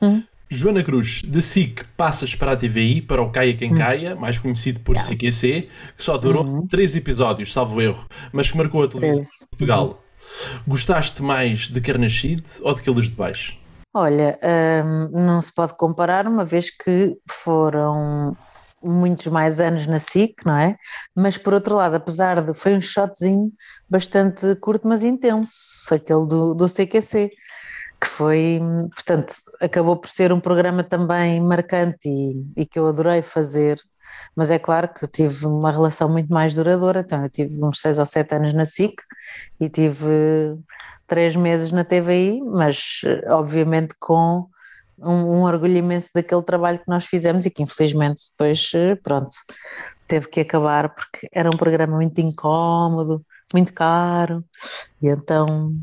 [0.00, 0.22] Hum.
[0.48, 4.78] Joana Cruz, de SIC passas para a TVI, para o Caia Quem Caia, mais conhecido
[4.80, 6.66] por CQC, que só durou uhum.
[6.68, 10.02] três episódios, salvo erro, mas que marcou a televisão de Portugal.
[10.66, 13.58] Gostaste mais de Carnachide ou de Quilos de Baixo?
[13.92, 14.38] Olha,
[14.84, 18.36] hum, não se pode comparar, uma vez que foram
[18.82, 20.76] muitos mais anos na SIC, não é?
[21.14, 23.50] Mas por outro lado, apesar de foi um shotzinho
[23.88, 27.30] bastante curto, mas intenso, aquele do, do CQC,
[28.00, 28.60] que foi,
[28.94, 33.80] portanto, acabou por ser um programa também marcante e, e que eu adorei fazer.
[34.34, 37.98] Mas é claro que tive uma relação muito mais duradoura, então eu tive uns seis
[37.98, 38.94] ou sete anos na SIC
[39.60, 40.56] e tive
[41.06, 44.46] três meses na TVI, mas obviamente com
[44.98, 49.30] um, um, orgulho imenso daquele trabalho que nós fizemos e que infelizmente depois, eh, pronto,
[50.08, 54.44] teve que acabar porque era um programa muito incómodo, muito caro,
[55.02, 55.74] e então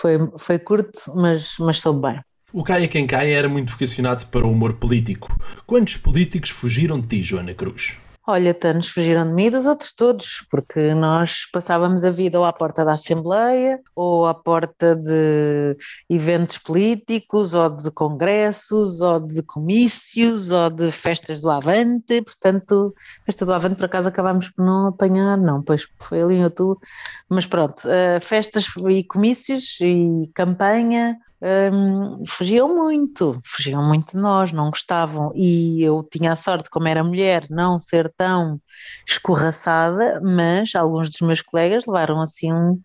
[0.00, 2.20] foi, foi curto, mas, mas soube bem.
[2.52, 5.36] O Caia Quem Caia era muito vocacionado para o humor político.
[5.66, 7.96] Quantos políticos fugiram de ti, Joana Cruz?
[8.26, 12.46] Olha, até-nos fugiram de mim e dos outros todos, porque nós passávamos a vida ou
[12.46, 15.76] à porta da Assembleia, ou à porta de
[16.08, 22.22] eventos políticos, ou de congressos, ou de comícios, ou de festas do Avante.
[22.22, 22.94] Portanto,
[23.26, 26.80] festa do Avante, por acaso, acabámos por não apanhar, não, pois foi ali em outubro.
[27.28, 34.52] Mas pronto, uh, festas e comícios e campanha, um, fugiam muito, fugiam muito de nós,
[34.52, 35.32] não gostavam.
[35.34, 38.60] E eu tinha a sorte, como era mulher, não ser tão
[39.06, 42.80] escorraçada, mas alguns dos meus colegas levaram assim um,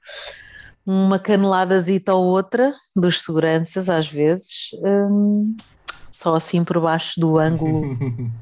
[0.85, 5.55] uma caneladazita ou outra dos seguranças, às vezes, um,
[6.12, 7.97] só assim por baixo do ângulo.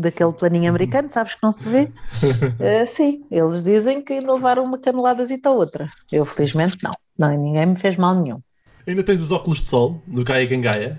[0.00, 1.82] daquele planinho americano, sabes que não se vê?
[1.82, 5.88] Uh, sim, eles dizem que levaram uma caneladazita ou outra.
[6.12, 6.92] Eu, felizmente, não.
[7.18, 8.40] Não, ninguém me fez mal nenhum.
[8.88, 10.98] Ainda tens os óculos de sol do Gaia Gangaia?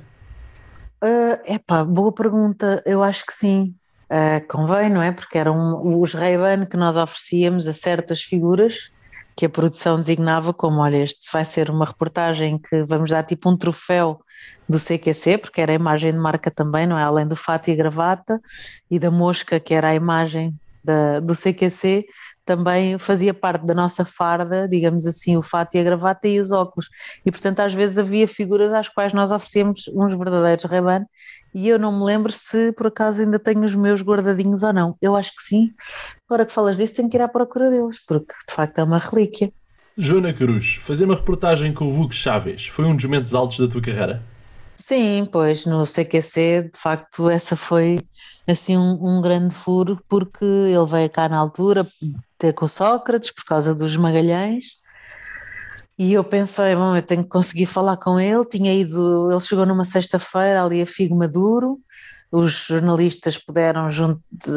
[1.03, 2.83] Uh, epá, boa pergunta.
[2.85, 3.73] Eu acho que sim.
[4.11, 5.11] Uh, convém, não é?
[5.11, 8.91] Porque eram os Ray-Ban que nós oferecíamos a certas figuras
[9.35, 13.49] que a produção designava como, olha, este vai ser uma reportagem que vamos dar tipo
[13.49, 14.19] um troféu
[14.67, 17.01] do CQC, porque era a imagem de marca também, não é?
[17.01, 18.39] Além do fato e gravata
[18.91, 22.05] e da mosca, que era a imagem da, do CQC,
[22.49, 26.51] também fazia parte da nossa farda, digamos assim, o fato e a gravata e os
[26.51, 26.89] óculos.
[27.23, 31.05] E portanto, às vezes havia figuras às quais nós oferecíamos uns verdadeiros Ray-Ban
[31.53, 34.97] e eu não me lembro se por acaso ainda tenho os meus guardadinhos ou não.
[34.99, 35.71] Eu acho que sim.
[36.27, 38.97] Agora que falas disso, tenho que ir à procura deles, porque de facto é uma
[38.97, 39.53] relíquia.
[39.95, 43.67] Joana Cruz, fazer uma reportagem com o Hugo Chaves foi um dos momentos altos da
[43.67, 44.23] tua carreira?
[44.81, 47.99] Sim, pois no CQC, de facto, essa foi
[48.47, 51.85] assim um, um, grande furo, porque ele veio cá na altura
[52.37, 54.77] ter com o Sócrates por causa dos Magalhães.
[55.97, 58.45] E eu pensei, bom, eu tenho que conseguir falar com ele.
[58.45, 61.77] Tinha ido, ele chegou numa sexta-feira ali a Figo Maduro,
[62.31, 63.87] os jornalistas puderam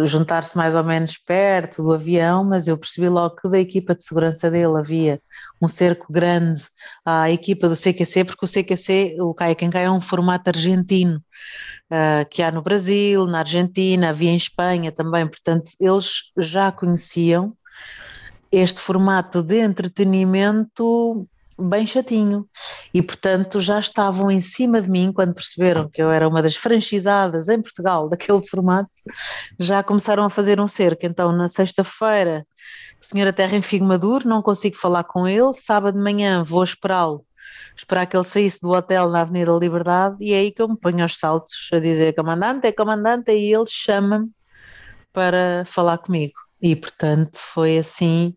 [0.05, 4.05] juntar-se mais ou menos perto do avião, mas eu percebi logo que da equipa de
[4.05, 5.21] segurança dele havia
[5.61, 6.63] um cerco grande
[7.05, 11.23] à equipa do CQC, porque o CQC, o Caia Quem Cai, é um formato argentino,
[11.91, 17.57] uh, que há no Brasil, na Argentina, havia em Espanha também, portanto eles já conheciam
[18.51, 21.27] este formato de entretenimento
[21.59, 22.49] bem chatinho.
[22.93, 26.57] E, portanto, já estavam em cima de mim quando perceberam que eu era uma das
[26.57, 28.91] franchisadas em Portugal daquele formato,
[29.59, 31.07] já começaram a fazer um cerco.
[31.07, 32.47] Então, na sexta-feira,
[33.01, 36.62] o senhor a terra em Maduro, não consigo falar com ele, sábado de manhã vou
[36.62, 37.25] esperá-lo,
[37.77, 40.77] esperar que ele saísse do hotel na Avenida Liberdade, e é aí que eu me
[40.77, 44.31] ponho aos saltos a dizer comandante, é comandante, e ele chama-me
[45.12, 46.35] para falar comigo.
[46.61, 48.37] E, portanto, foi assim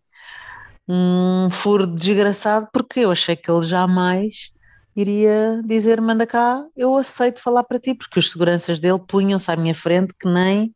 [0.88, 4.52] um furo desgraçado, porque eu achei que ele jamais
[4.94, 9.56] iria dizer: manda cá, eu aceito falar para ti, porque os seguranças dele punham-se à
[9.56, 10.74] minha frente que nem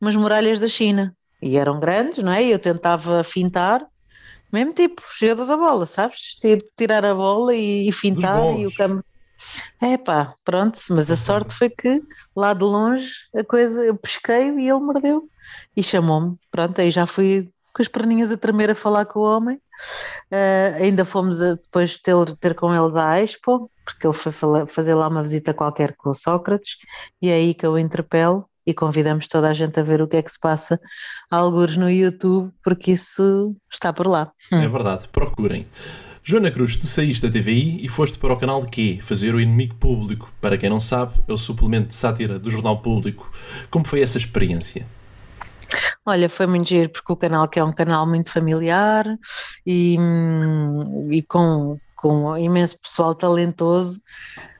[0.00, 1.14] umas muralhas da China.
[1.40, 2.42] E eram grandes, não é?
[2.42, 3.86] E eu tentava fintar,
[4.52, 6.38] mesmo tipo, jogador da bola, sabes?
[6.76, 9.04] Tirar a bola e, e fintar e o campo.
[9.80, 12.02] É pá, pronto, mas a sorte foi que
[12.34, 15.28] lá de longe a coisa, eu pesquei e ele mordeu
[15.76, 16.36] e chamou-me.
[16.50, 19.56] Pronto, aí já fui com as perninhas a tremer a falar com o homem.
[20.32, 24.32] Uh, ainda fomos a, depois ter, ter com eles à Expo, porque ele foi
[24.66, 26.76] fazer lá uma visita qualquer com o Sócrates,
[27.22, 30.08] e é aí que eu o interpelo e convidamos toda a gente a ver o
[30.08, 30.78] que é que se passa
[31.30, 34.32] alguns no YouTube, porque isso está por lá.
[34.52, 35.66] É verdade, procurem.
[36.22, 39.76] Joana Cruz, tu saíste da TVI e foste para o canal Q, fazer o Inimigo
[39.76, 40.30] Público.
[40.40, 43.30] Para quem não sabe, é o suplemento de sátira do Jornal Público.
[43.70, 44.86] Como foi essa experiência?
[46.04, 49.04] Olha, foi muito giro porque o canal que é um canal muito familiar
[49.66, 49.96] e,
[51.10, 54.00] e com, com imenso pessoal talentoso,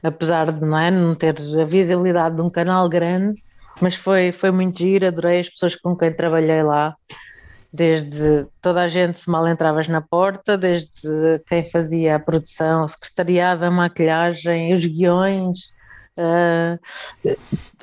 [0.03, 3.41] apesar de não, é, não ter a visibilidade de um canal grande,
[3.81, 6.95] mas foi, foi muito giro, adorei as pessoas com quem trabalhei lá,
[7.71, 10.89] desde toda a gente se mal entravas na porta, desde
[11.47, 15.71] quem fazia a produção, o secretariado, a maquilhagem, os guiões,
[16.17, 16.77] Uh,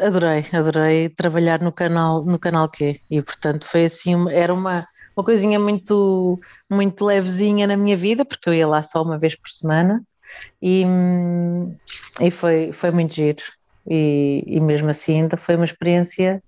[0.00, 5.24] adorei, adorei trabalhar no canal, no canal Q e portanto foi assim, era uma, uma
[5.24, 6.38] coisinha muito,
[6.70, 10.02] muito levezinha na minha vida, porque eu ia lá só uma vez por semana
[10.60, 10.84] e,
[12.20, 13.42] e foi, foi muito giro.
[13.88, 16.42] E, e mesmo assim ainda foi uma experiência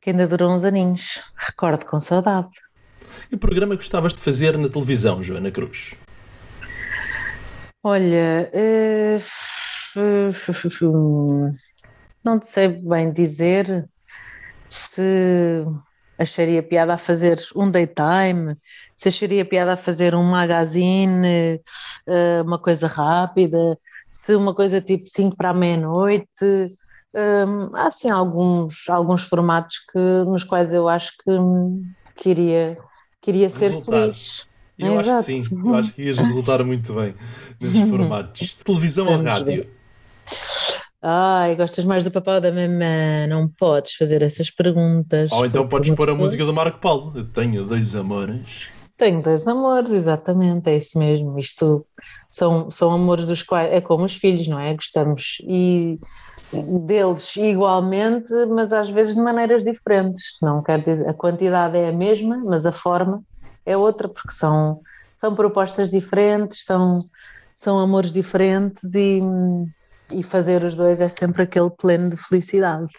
[0.00, 1.22] que ainda durou uns aninhos.
[1.36, 2.48] Recordo com saudade.
[3.30, 5.94] E o programa que gostavas de fazer na televisão, Joana Cruz?
[7.82, 9.22] Olha, uh,
[12.24, 13.88] não sei bem dizer
[14.68, 15.64] se
[16.18, 18.56] acharia piada a fazer um daytime,
[18.94, 21.60] se acharia piada a fazer um magazine,
[22.06, 23.78] eh, uma coisa rápida,
[24.08, 26.26] se uma coisa tipo 5 para a meia-noite.
[27.12, 31.36] Hum, há assim alguns, alguns formatos que, nos quais eu acho que,
[32.16, 32.78] que iria,
[33.20, 34.44] que iria ser feliz.
[34.78, 37.14] Eu acho que sim, eu acho que ias resultar muito bem
[37.60, 38.56] nesses formatos.
[38.64, 39.79] Televisão ou rádio?
[41.02, 43.26] Ai, gostas mais do papel da mamã?
[43.26, 45.32] Não podes fazer essas perguntas.
[45.32, 47.12] Ou então podes pôr a música do Marco Paulo.
[47.16, 48.68] Eu tenho dois amores.
[48.98, 51.38] Tenho dois amores, exatamente, é isso mesmo.
[51.38, 51.86] Isto
[52.28, 54.74] são, são amores dos quais é como os filhos, não é?
[54.74, 55.98] Gostamos e
[56.52, 60.36] deles igualmente, mas às vezes de maneiras diferentes.
[60.42, 63.22] Não quer dizer a quantidade é a mesma, mas a forma
[63.64, 64.82] é outra, porque são,
[65.16, 66.98] são propostas diferentes, são,
[67.54, 69.22] são amores diferentes e
[70.12, 72.92] e fazer os dois é sempre aquele pleno de felicidade.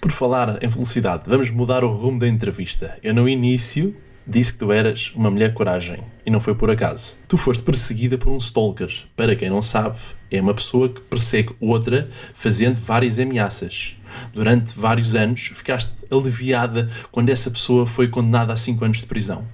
[0.00, 2.98] Por falar em felicidade, vamos mudar o rumo da entrevista.
[3.02, 3.96] Eu no início
[4.26, 7.16] disse que tu eras uma mulher coragem e não foi por acaso.
[7.28, 8.90] Tu foste perseguida por um stalker.
[9.16, 9.98] Para quem não sabe,
[10.30, 13.96] é uma pessoa que persegue outra fazendo várias ameaças.
[14.32, 19.44] Durante vários anos ficaste aliviada quando essa pessoa foi condenada a 5 anos de prisão.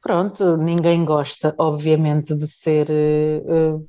[0.00, 3.88] Pronto, ninguém gosta, obviamente, de ser uh,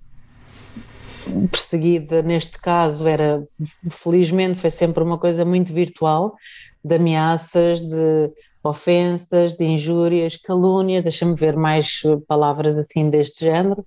[1.49, 3.45] perseguida neste caso era,
[3.89, 6.36] felizmente, foi sempre uma coisa muito virtual,
[6.84, 8.31] de ameaças, de
[8.63, 13.86] ofensas, de injúrias, calúnias, deixa-me ver mais palavras assim deste género,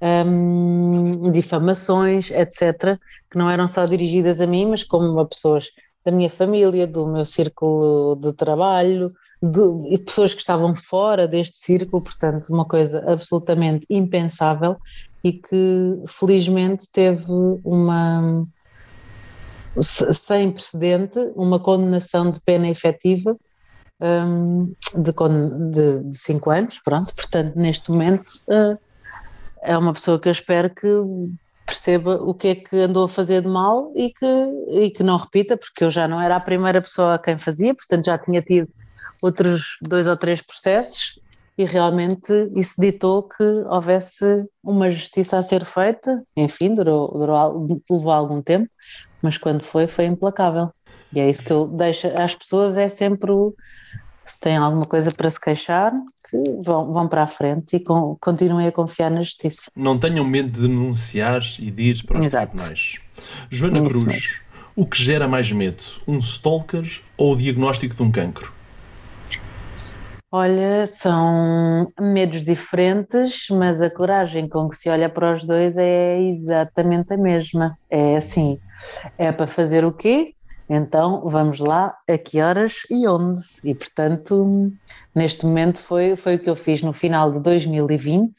[0.00, 2.98] um, difamações, etc.,
[3.30, 5.70] que não eram só dirigidas a mim, mas como a pessoas
[6.04, 9.10] da minha família, do meu círculo de trabalho,
[9.42, 14.76] de, pessoas que estavam fora deste círculo, portanto, uma coisa absolutamente impensável
[15.24, 17.24] e que felizmente teve
[17.64, 18.46] uma
[19.80, 23.36] sem precedente uma condenação de pena efetiva
[24.00, 25.12] um, de,
[25.72, 28.78] de, de, cinco anos, pronto, portanto neste momento uh,
[29.62, 30.86] é uma pessoa que eu espero que
[31.64, 34.26] perceba o que é que andou a fazer de mal e que,
[34.72, 37.74] e que não repita, porque eu já não era a primeira pessoa a quem fazia,
[37.74, 38.68] portanto já tinha tido
[39.22, 41.18] outros dois ou três processos
[41.56, 46.22] e realmente isso ditou que houvesse uma justiça a ser feita.
[46.36, 48.68] Enfim, durou, durou, levou algum tempo,
[49.22, 50.70] mas quando foi, foi implacável.
[51.12, 53.54] E é isso que eu deixo às pessoas: é sempre o,
[54.24, 55.92] se têm alguma coisa para se queixar,
[56.28, 59.70] que vão, vão para a frente e com, continuem a confiar na justiça.
[59.76, 62.52] Não tenham medo de denunciar e de ir para os Exato.
[62.52, 62.98] tribunais.
[63.48, 64.28] Joana isso Cruz, mesmo.
[64.74, 65.82] o que gera mais medo?
[66.08, 68.52] Um stalker ou o diagnóstico de um cancro?
[70.36, 76.20] Olha, são medos diferentes, mas a coragem com que se olha para os dois é
[76.20, 77.78] exatamente a mesma.
[77.88, 78.58] É assim,
[79.16, 80.34] é para fazer o quê?
[80.68, 83.42] Então vamos lá, a que horas e onde?
[83.62, 84.72] E portanto,
[85.14, 88.32] neste momento foi, foi o que eu fiz no final de 2020,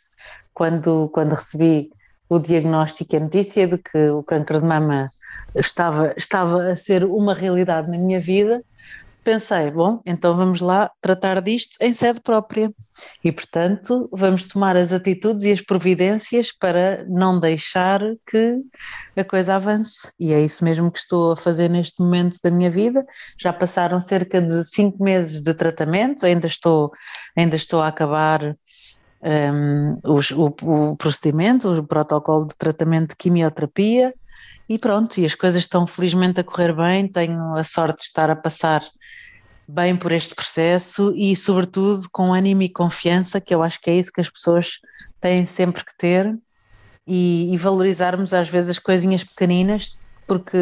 [0.53, 1.91] quando, quando recebi
[2.27, 5.09] o diagnóstico e a notícia de que o câncer de mama
[5.55, 8.61] estava, estava a ser uma realidade na minha vida
[9.25, 12.71] pensei, bom, então vamos lá tratar disto em sede própria.
[13.23, 17.99] E, portanto, vamos tomar as atitudes e as providências para não deixar
[18.29, 18.61] que
[19.17, 20.13] a coisa avance.
[20.19, 23.03] E é isso mesmo que estou a fazer neste momento da minha vida.
[23.37, 26.91] Já passaram cerca de cinco meses de tratamento, ainda estou,
[27.35, 28.55] ainda estou a acabar.
[29.23, 34.13] Um, os, o, o procedimento, o protocolo de tratamento de quimioterapia,
[34.67, 37.07] e pronto, e as coisas estão felizmente a correr bem.
[37.07, 38.83] Tenho a sorte de estar a passar
[39.67, 43.95] bem por este processo e, sobretudo, com ânimo e confiança, que eu acho que é
[43.95, 44.79] isso que as pessoas
[45.19, 46.37] têm sempre que ter
[47.07, 49.97] e, e valorizarmos às vezes as coisinhas pequeninas,
[50.27, 50.57] porque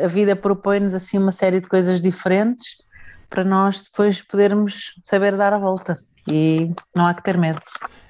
[0.00, 2.78] a, a vida propõe-nos assim uma série de coisas diferentes
[3.28, 7.60] para nós depois podermos saber dar a volta e não há que ter medo.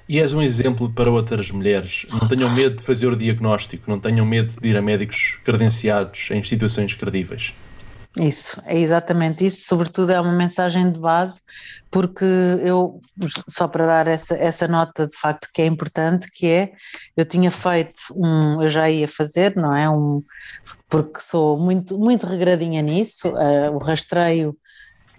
[0.09, 2.07] E és um exemplo para outras mulheres.
[2.09, 6.31] Não tenham medo de fazer o diagnóstico, não tenham medo de ir a médicos credenciados
[6.31, 7.53] em instituições credíveis.
[8.19, 9.67] Isso, é exatamente isso.
[9.67, 11.41] Sobretudo é uma mensagem de base,
[11.91, 13.01] porque eu,
[13.49, 16.73] só para dar essa, essa nota de facto que é importante, que é,
[17.17, 19.89] eu tinha feito um, eu já ia fazer, não é?
[19.89, 20.21] Um,
[20.89, 24.57] porque sou muito, muito regradinha nisso, uh, o rastreio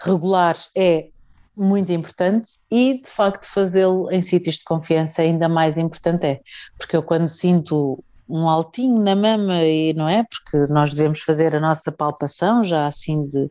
[0.04, 1.08] regular é
[1.56, 6.40] muito importante e de facto fazê-lo em sítios de confiança ainda mais importante é,
[6.78, 11.56] porque eu quando sinto um altinho na mama e não é, porque nós devemos fazer
[11.56, 13.50] a nossa palpação já assim de,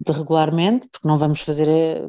[0.00, 1.68] de regularmente, porque não vamos fazer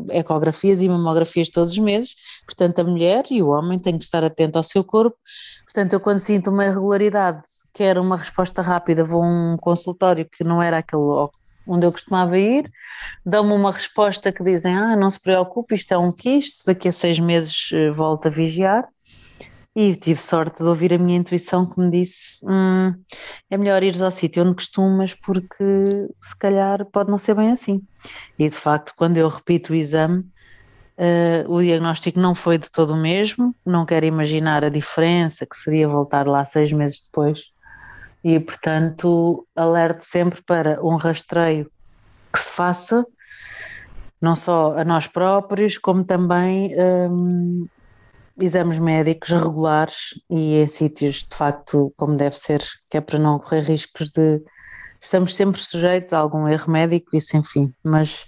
[0.10, 4.24] ecografias e mamografias todos os meses, portanto a mulher e o homem têm que estar
[4.24, 5.18] atento ao seu corpo,
[5.66, 7.42] portanto eu quando sinto uma irregularidade,
[7.74, 11.30] quero uma resposta rápida, vou a um consultório que não era aquele
[11.66, 12.70] onde eu costumava ir,
[13.26, 16.92] dão-me uma resposta que dizem: Ah, não se preocupe, isto é um quiste, daqui a
[16.92, 18.88] seis meses eh, volto a vigiar.
[19.76, 22.94] E tive sorte de ouvir a minha intuição que me disse: hum,
[23.50, 25.64] é melhor ires ao sítio onde costumas, porque
[26.22, 27.82] se calhar pode não ser bem assim.
[28.38, 30.20] E de facto, quando eu repito o exame,
[30.98, 33.56] uh, o diagnóstico não foi de todo o mesmo.
[33.66, 37.54] Não quero imaginar a diferença que seria voltar lá seis meses depois
[38.24, 41.70] e, portanto, alerto sempre para um rastreio
[42.32, 43.06] que se faça,
[44.22, 47.68] não só a nós próprios, como também um,
[48.40, 53.40] exames médicos regulares e em sítios de facto como deve ser, que é para não
[53.40, 54.42] correr riscos de.
[55.00, 58.26] Estamos sempre sujeitos a algum erro médico, isso enfim, mas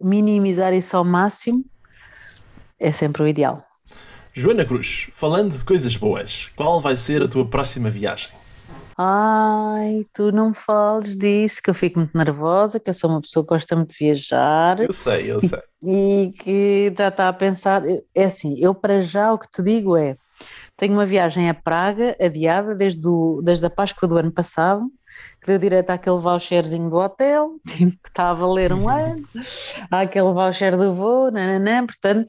[0.00, 1.64] minimizar isso ao máximo
[2.80, 3.62] é sempre o ideal.
[4.32, 8.30] Joana Cruz, falando de coisas boas, qual vai ser a tua próxima viagem?
[8.96, 13.44] Ai, tu não fales disso, que eu fico muito nervosa, que eu sou uma pessoa
[13.44, 14.80] que gosta muito de viajar.
[14.80, 15.60] Eu sei, eu sei.
[15.82, 17.82] E, que já está a pensar.
[18.14, 20.16] É assim, eu para já o que te digo é:
[20.76, 24.84] tenho uma viagem a Praga adiada desde, o, desde a Páscoa do ano passado,
[25.40, 29.22] que deu direito àquele voucherzinho do hotel, que está a valer um ano,
[29.90, 32.28] há aquele voucher do voo, nananã, portanto,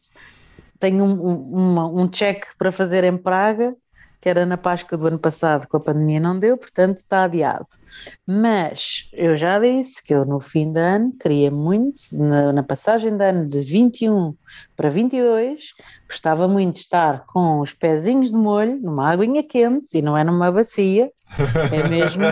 [0.80, 3.76] tenho um, um, um check para fazer em Praga
[4.26, 7.68] que era na Páscoa do ano passado, com a pandemia não deu, portanto está adiado.
[8.26, 13.16] Mas eu já disse que eu no fim de ano queria muito, na, na passagem
[13.16, 14.34] de ano de 21
[14.76, 15.76] para 22,
[16.10, 20.24] gostava muito de estar com os pezinhos de molho numa aguinha quente, e não é
[20.24, 21.12] numa bacia,
[21.72, 22.24] é mesmo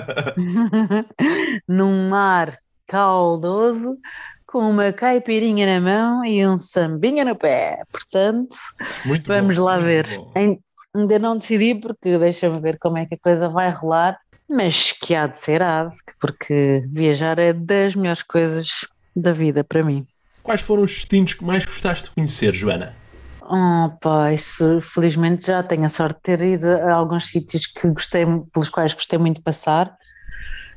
[1.70, 4.00] num mar caldoso,
[4.48, 7.84] com uma caipirinha na mão e um sambinha no pé.
[7.92, 8.58] Portanto,
[9.06, 10.08] muito vamos bom, lá ver.
[10.36, 10.60] Em,
[10.96, 15.16] Ainda não decidi porque deixa-me ver como é que a coisa vai rolar, mas que
[15.16, 15.90] há de ser há,
[16.20, 20.06] porque viajar é das melhores coisas da vida para mim.
[20.44, 22.96] Quais foram os destinos que mais gostaste de conhecer, Joana?
[23.42, 27.88] Oh, pá, isso felizmente já tenho a sorte de ter ido a alguns sítios que
[27.90, 29.96] gostei, pelos quais gostei muito de passar.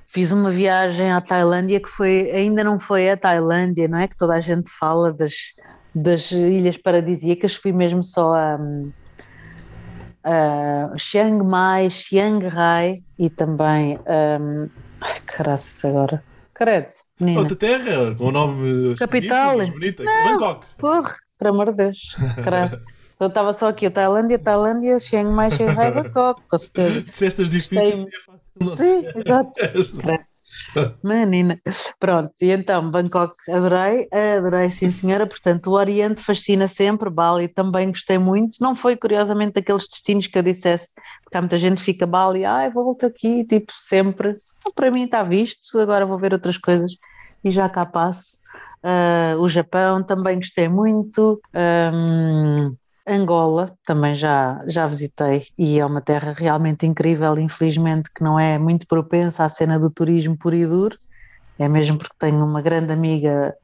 [0.09, 4.09] Fiz uma viagem à Tailândia que foi, ainda não foi a Tailândia, não é?
[4.09, 5.35] Que toda a gente fala das,
[5.95, 8.59] das ilhas paradisíacas, fui mesmo só a,
[10.27, 13.99] uh, Chiang Mai, Chiang Rai e também.
[13.99, 14.69] Um,
[15.01, 16.23] ai, caraças agora.
[16.53, 16.89] Credo,
[17.21, 17.41] menina.
[17.41, 19.59] Outra terra, com o nome Capital.
[19.59, 20.67] bonito, Bangkok.
[20.79, 22.17] Porra, por amor de Deus.
[22.43, 22.81] Credo.
[23.17, 27.01] Então estava só aqui, a Tailândia, Tailândia, Chiang Mai, Chiang Rai, Bangkok, com certeza.
[27.01, 27.95] Disseste as difíceis.
[28.77, 29.53] Sim, exato.
[31.03, 31.59] Menina.
[31.99, 37.89] Pronto, e então, Bangkok adorei, adorei sim senhora, portanto o Oriente fascina sempre, Bali também
[37.89, 40.93] gostei muito, não foi curiosamente daqueles destinos que eu dissesse,
[41.23, 44.37] porque há muita gente que fica Bali, ai volto aqui, tipo sempre,
[44.75, 46.93] para mim está visto, agora vou ver outras coisas
[47.45, 48.39] e já cá passo.
[48.83, 51.41] Uh, o Japão também gostei muito,
[51.93, 52.77] um,
[53.09, 58.59] Angola também já, já visitei e é uma terra realmente incrível, infelizmente que não é
[58.59, 60.97] muito propensa à cena do turismo puro e duro,
[61.59, 63.55] é mesmo porque tenho uma grande amiga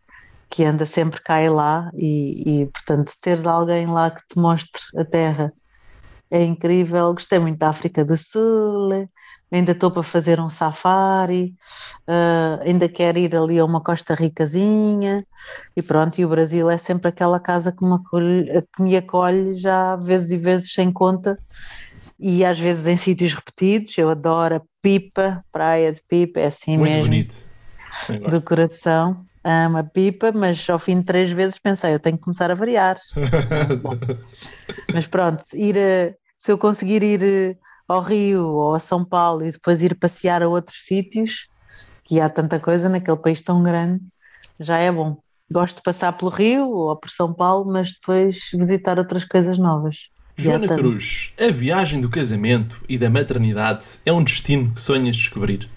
[0.51, 4.80] que anda sempre cá e lá e, e portanto ter alguém lá que te mostre
[4.99, 5.53] a terra
[6.30, 9.09] é incrível, gostei muito da África do Sul,
[9.53, 11.55] ainda estou para fazer um safari,
[12.09, 15.22] uh, ainda quero ir ali a uma Costa Ricazinha
[15.76, 19.55] e pronto, e o Brasil é sempre aquela casa que me acolhe, que me acolhe
[19.57, 21.38] já vezes e vezes sem conta
[22.18, 26.78] e às vezes em sítios repetidos, eu adoro a Pipa, Praia de Pipa, é assim
[26.78, 27.05] Muito mesmo.
[27.05, 27.53] bonito.
[28.28, 29.26] Do coração.
[29.44, 32.55] Amo a pipa, mas ao fim de três vezes pensei, eu tenho que começar a
[32.55, 32.96] variar.
[34.94, 37.59] mas pronto, ir a, se eu conseguir ir
[37.93, 41.49] ao Rio ou a São Paulo e depois ir passear a outros sítios,
[42.05, 44.01] que há tanta coisa naquele país tão grande,
[44.61, 45.18] já é bom.
[45.51, 49.97] Gosto de passar pelo Rio ou por São Paulo, mas depois visitar outras coisas novas.
[50.36, 50.66] Joana.
[50.66, 55.68] Cruz, a viagem do casamento e da maternidade é um destino que sonhas descobrir?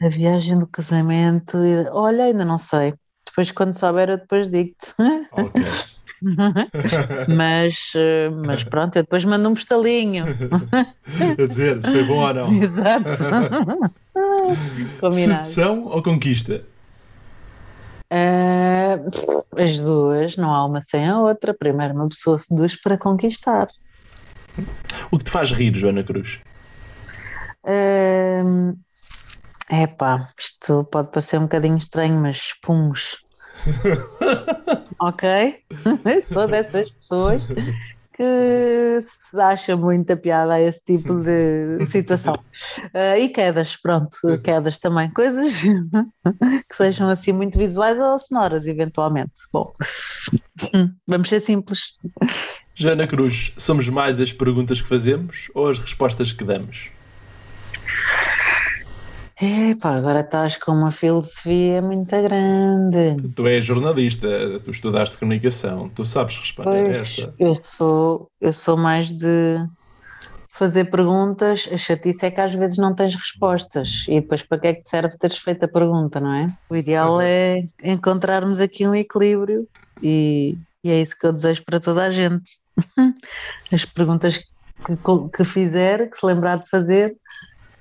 [0.00, 1.58] A viagem do casamento.
[1.64, 2.94] e- Olha, ainda não sei.
[3.26, 4.94] Depois, quando souber, eu depois digo-te.
[5.32, 5.62] Ok.
[7.28, 10.24] mas, eh, mas pronto, eu depois mando um postalinho.
[11.38, 12.52] A dizer se foi bom ou não.
[12.62, 13.04] Exato.
[15.00, 15.42] Combinado.
[15.42, 16.64] Sedução ou conquista?
[18.10, 18.98] Eh,
[19.56, 21.54] as duas, não há uma sem a outra.
[21.54, 23.68] Primeiro, uma pessoa seduz para conquistar.
[25.10, 26.40] O que te faz rir, Joana Cruz?
[27.64, 28.42] É
[29.70, 33.24] epá, isto pode parecer um bocadinho estranho, mas puns.
[35.00, 35.56] ok?
[36.32, 37.42] Sou dessas pessoas
[38.12, 42.38] que se acha muita piada a esse tipo de situação.
[42.92, 45.10] Ah, e quedas, pronto, quedas também.
[45.10, 45.54] Coisas
[46.68, 49.32] que sejam assim muito visuais ou sonoras, eventualmente.
[49.50, 49.70] Bom,
[51.06, 51.94] vamos ser simples.
[52.74, 56.90] Joana Cruz, somos mais as perguntas que fazemos ou as respostas que damos?
[59.42, 63.16] Epá, agora estás com uma filosofia muito grande.
[63.34, 64.28] Tu és jornalista,
[64.62, 67.34] tu estudaste comunicação, tu sabes responder a Pois, esta.
[67.38, 69.56] eu sou, eu sou mais de
[70.50, 71.66] fazer perguntas.
[71.72, 74.04] A chatice é que às vezes não tens respostas.
[74.08, 76.46] E depois, para que é que te serve teres feito a pergunta, não é?
[76.68, 77.20] O ideal Uhum.
[77.22, 79.66] é encontrarmos aqui um equilíbrio
[80.02, 82.58] e, e é isso que eu desejo para toda a gente.
[83.72, 84.96] As perguntas que,
[85.34, 87.16] que fizer, que se lembrar de fazer,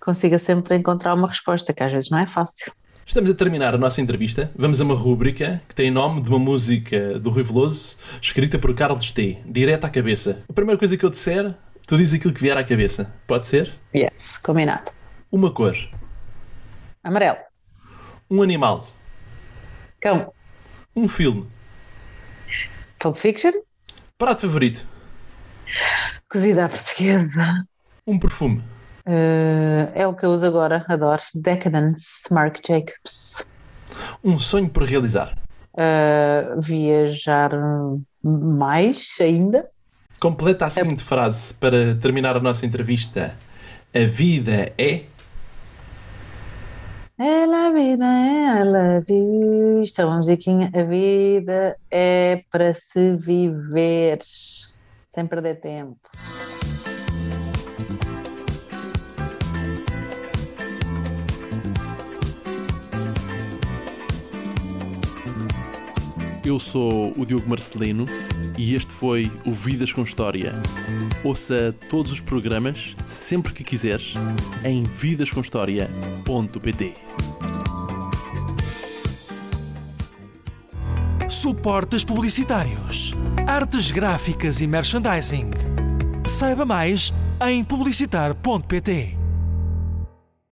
[0.10, 2.72] consiga sempre encontrar uma resposta, que às vezes não é fácil.
[3.06, 4.52] Estamos a terminar a nossa entrevista.
[4.56, 8.74] Vamos a uma rúbrica que tem nome de uma música do Rui Veloso, escrita por
[8.74, 9.38] Carlos T.
[9.46, 10.44] Direto à cabeça.
[10.50, 11.54] A primeira coisa que eu disser,
[11.88, 13.14] tu dizes aquilo que vier à cabeça.
[13.28, 13.72] Pode ser?
[13.96, 14.92] Yes, combinado.
[15.32, 15.76] Uma cor.
[17.04, 17.38] Amarelo,
[18.32, 18.88] Um animal.
[20.02, 20.34] cão,
[20.96, 21.48] Um filme.
[23.00, 23.52] Pulp Fiction,
[24.18, 24.84] Prato favorito.
[26.28, 27.64] cozida à portuguesa.
[28.08, 28.64] Um perfume.
[29.12, 31.24] Eh, é o que eu uso agora, adoro.
[31.34, 33.48] Decadence, Marc Jacobs.
[34.24, 35.36] Um sonho por realizar.
[35.76, 37.52] Eh, viajar
[38.24, 39.66] mais ainda.
[40.20, 43.34] Completa a seguinte frase para terminar a nossa entrevista.
[43.96, 45.06] A vida é.
[47.18, 49.82] É la vida, é.
[49.82, 50.70] Isto é uma musiquinha.
[50.72, 54.20] A vida é para se viver,
[55.10, 55.98] sem perder tempo.
[66.50, 68.08] Eu sou o Diogo Marcelino
[68.58, 70.52] e este foi o Vidas com História.
[71.24, 74.16] Ouça todos os programas sempre que quiseres
[74.66, 76.94] em vidascomhistoria.pt.
[81.30, 83.14] Suportes publicitários,
[83.48, 85.52] artes gráficas e merchandising.
[86.26, 87.14] Saiba mais
[87.48, 89.19] em publicitar.pt.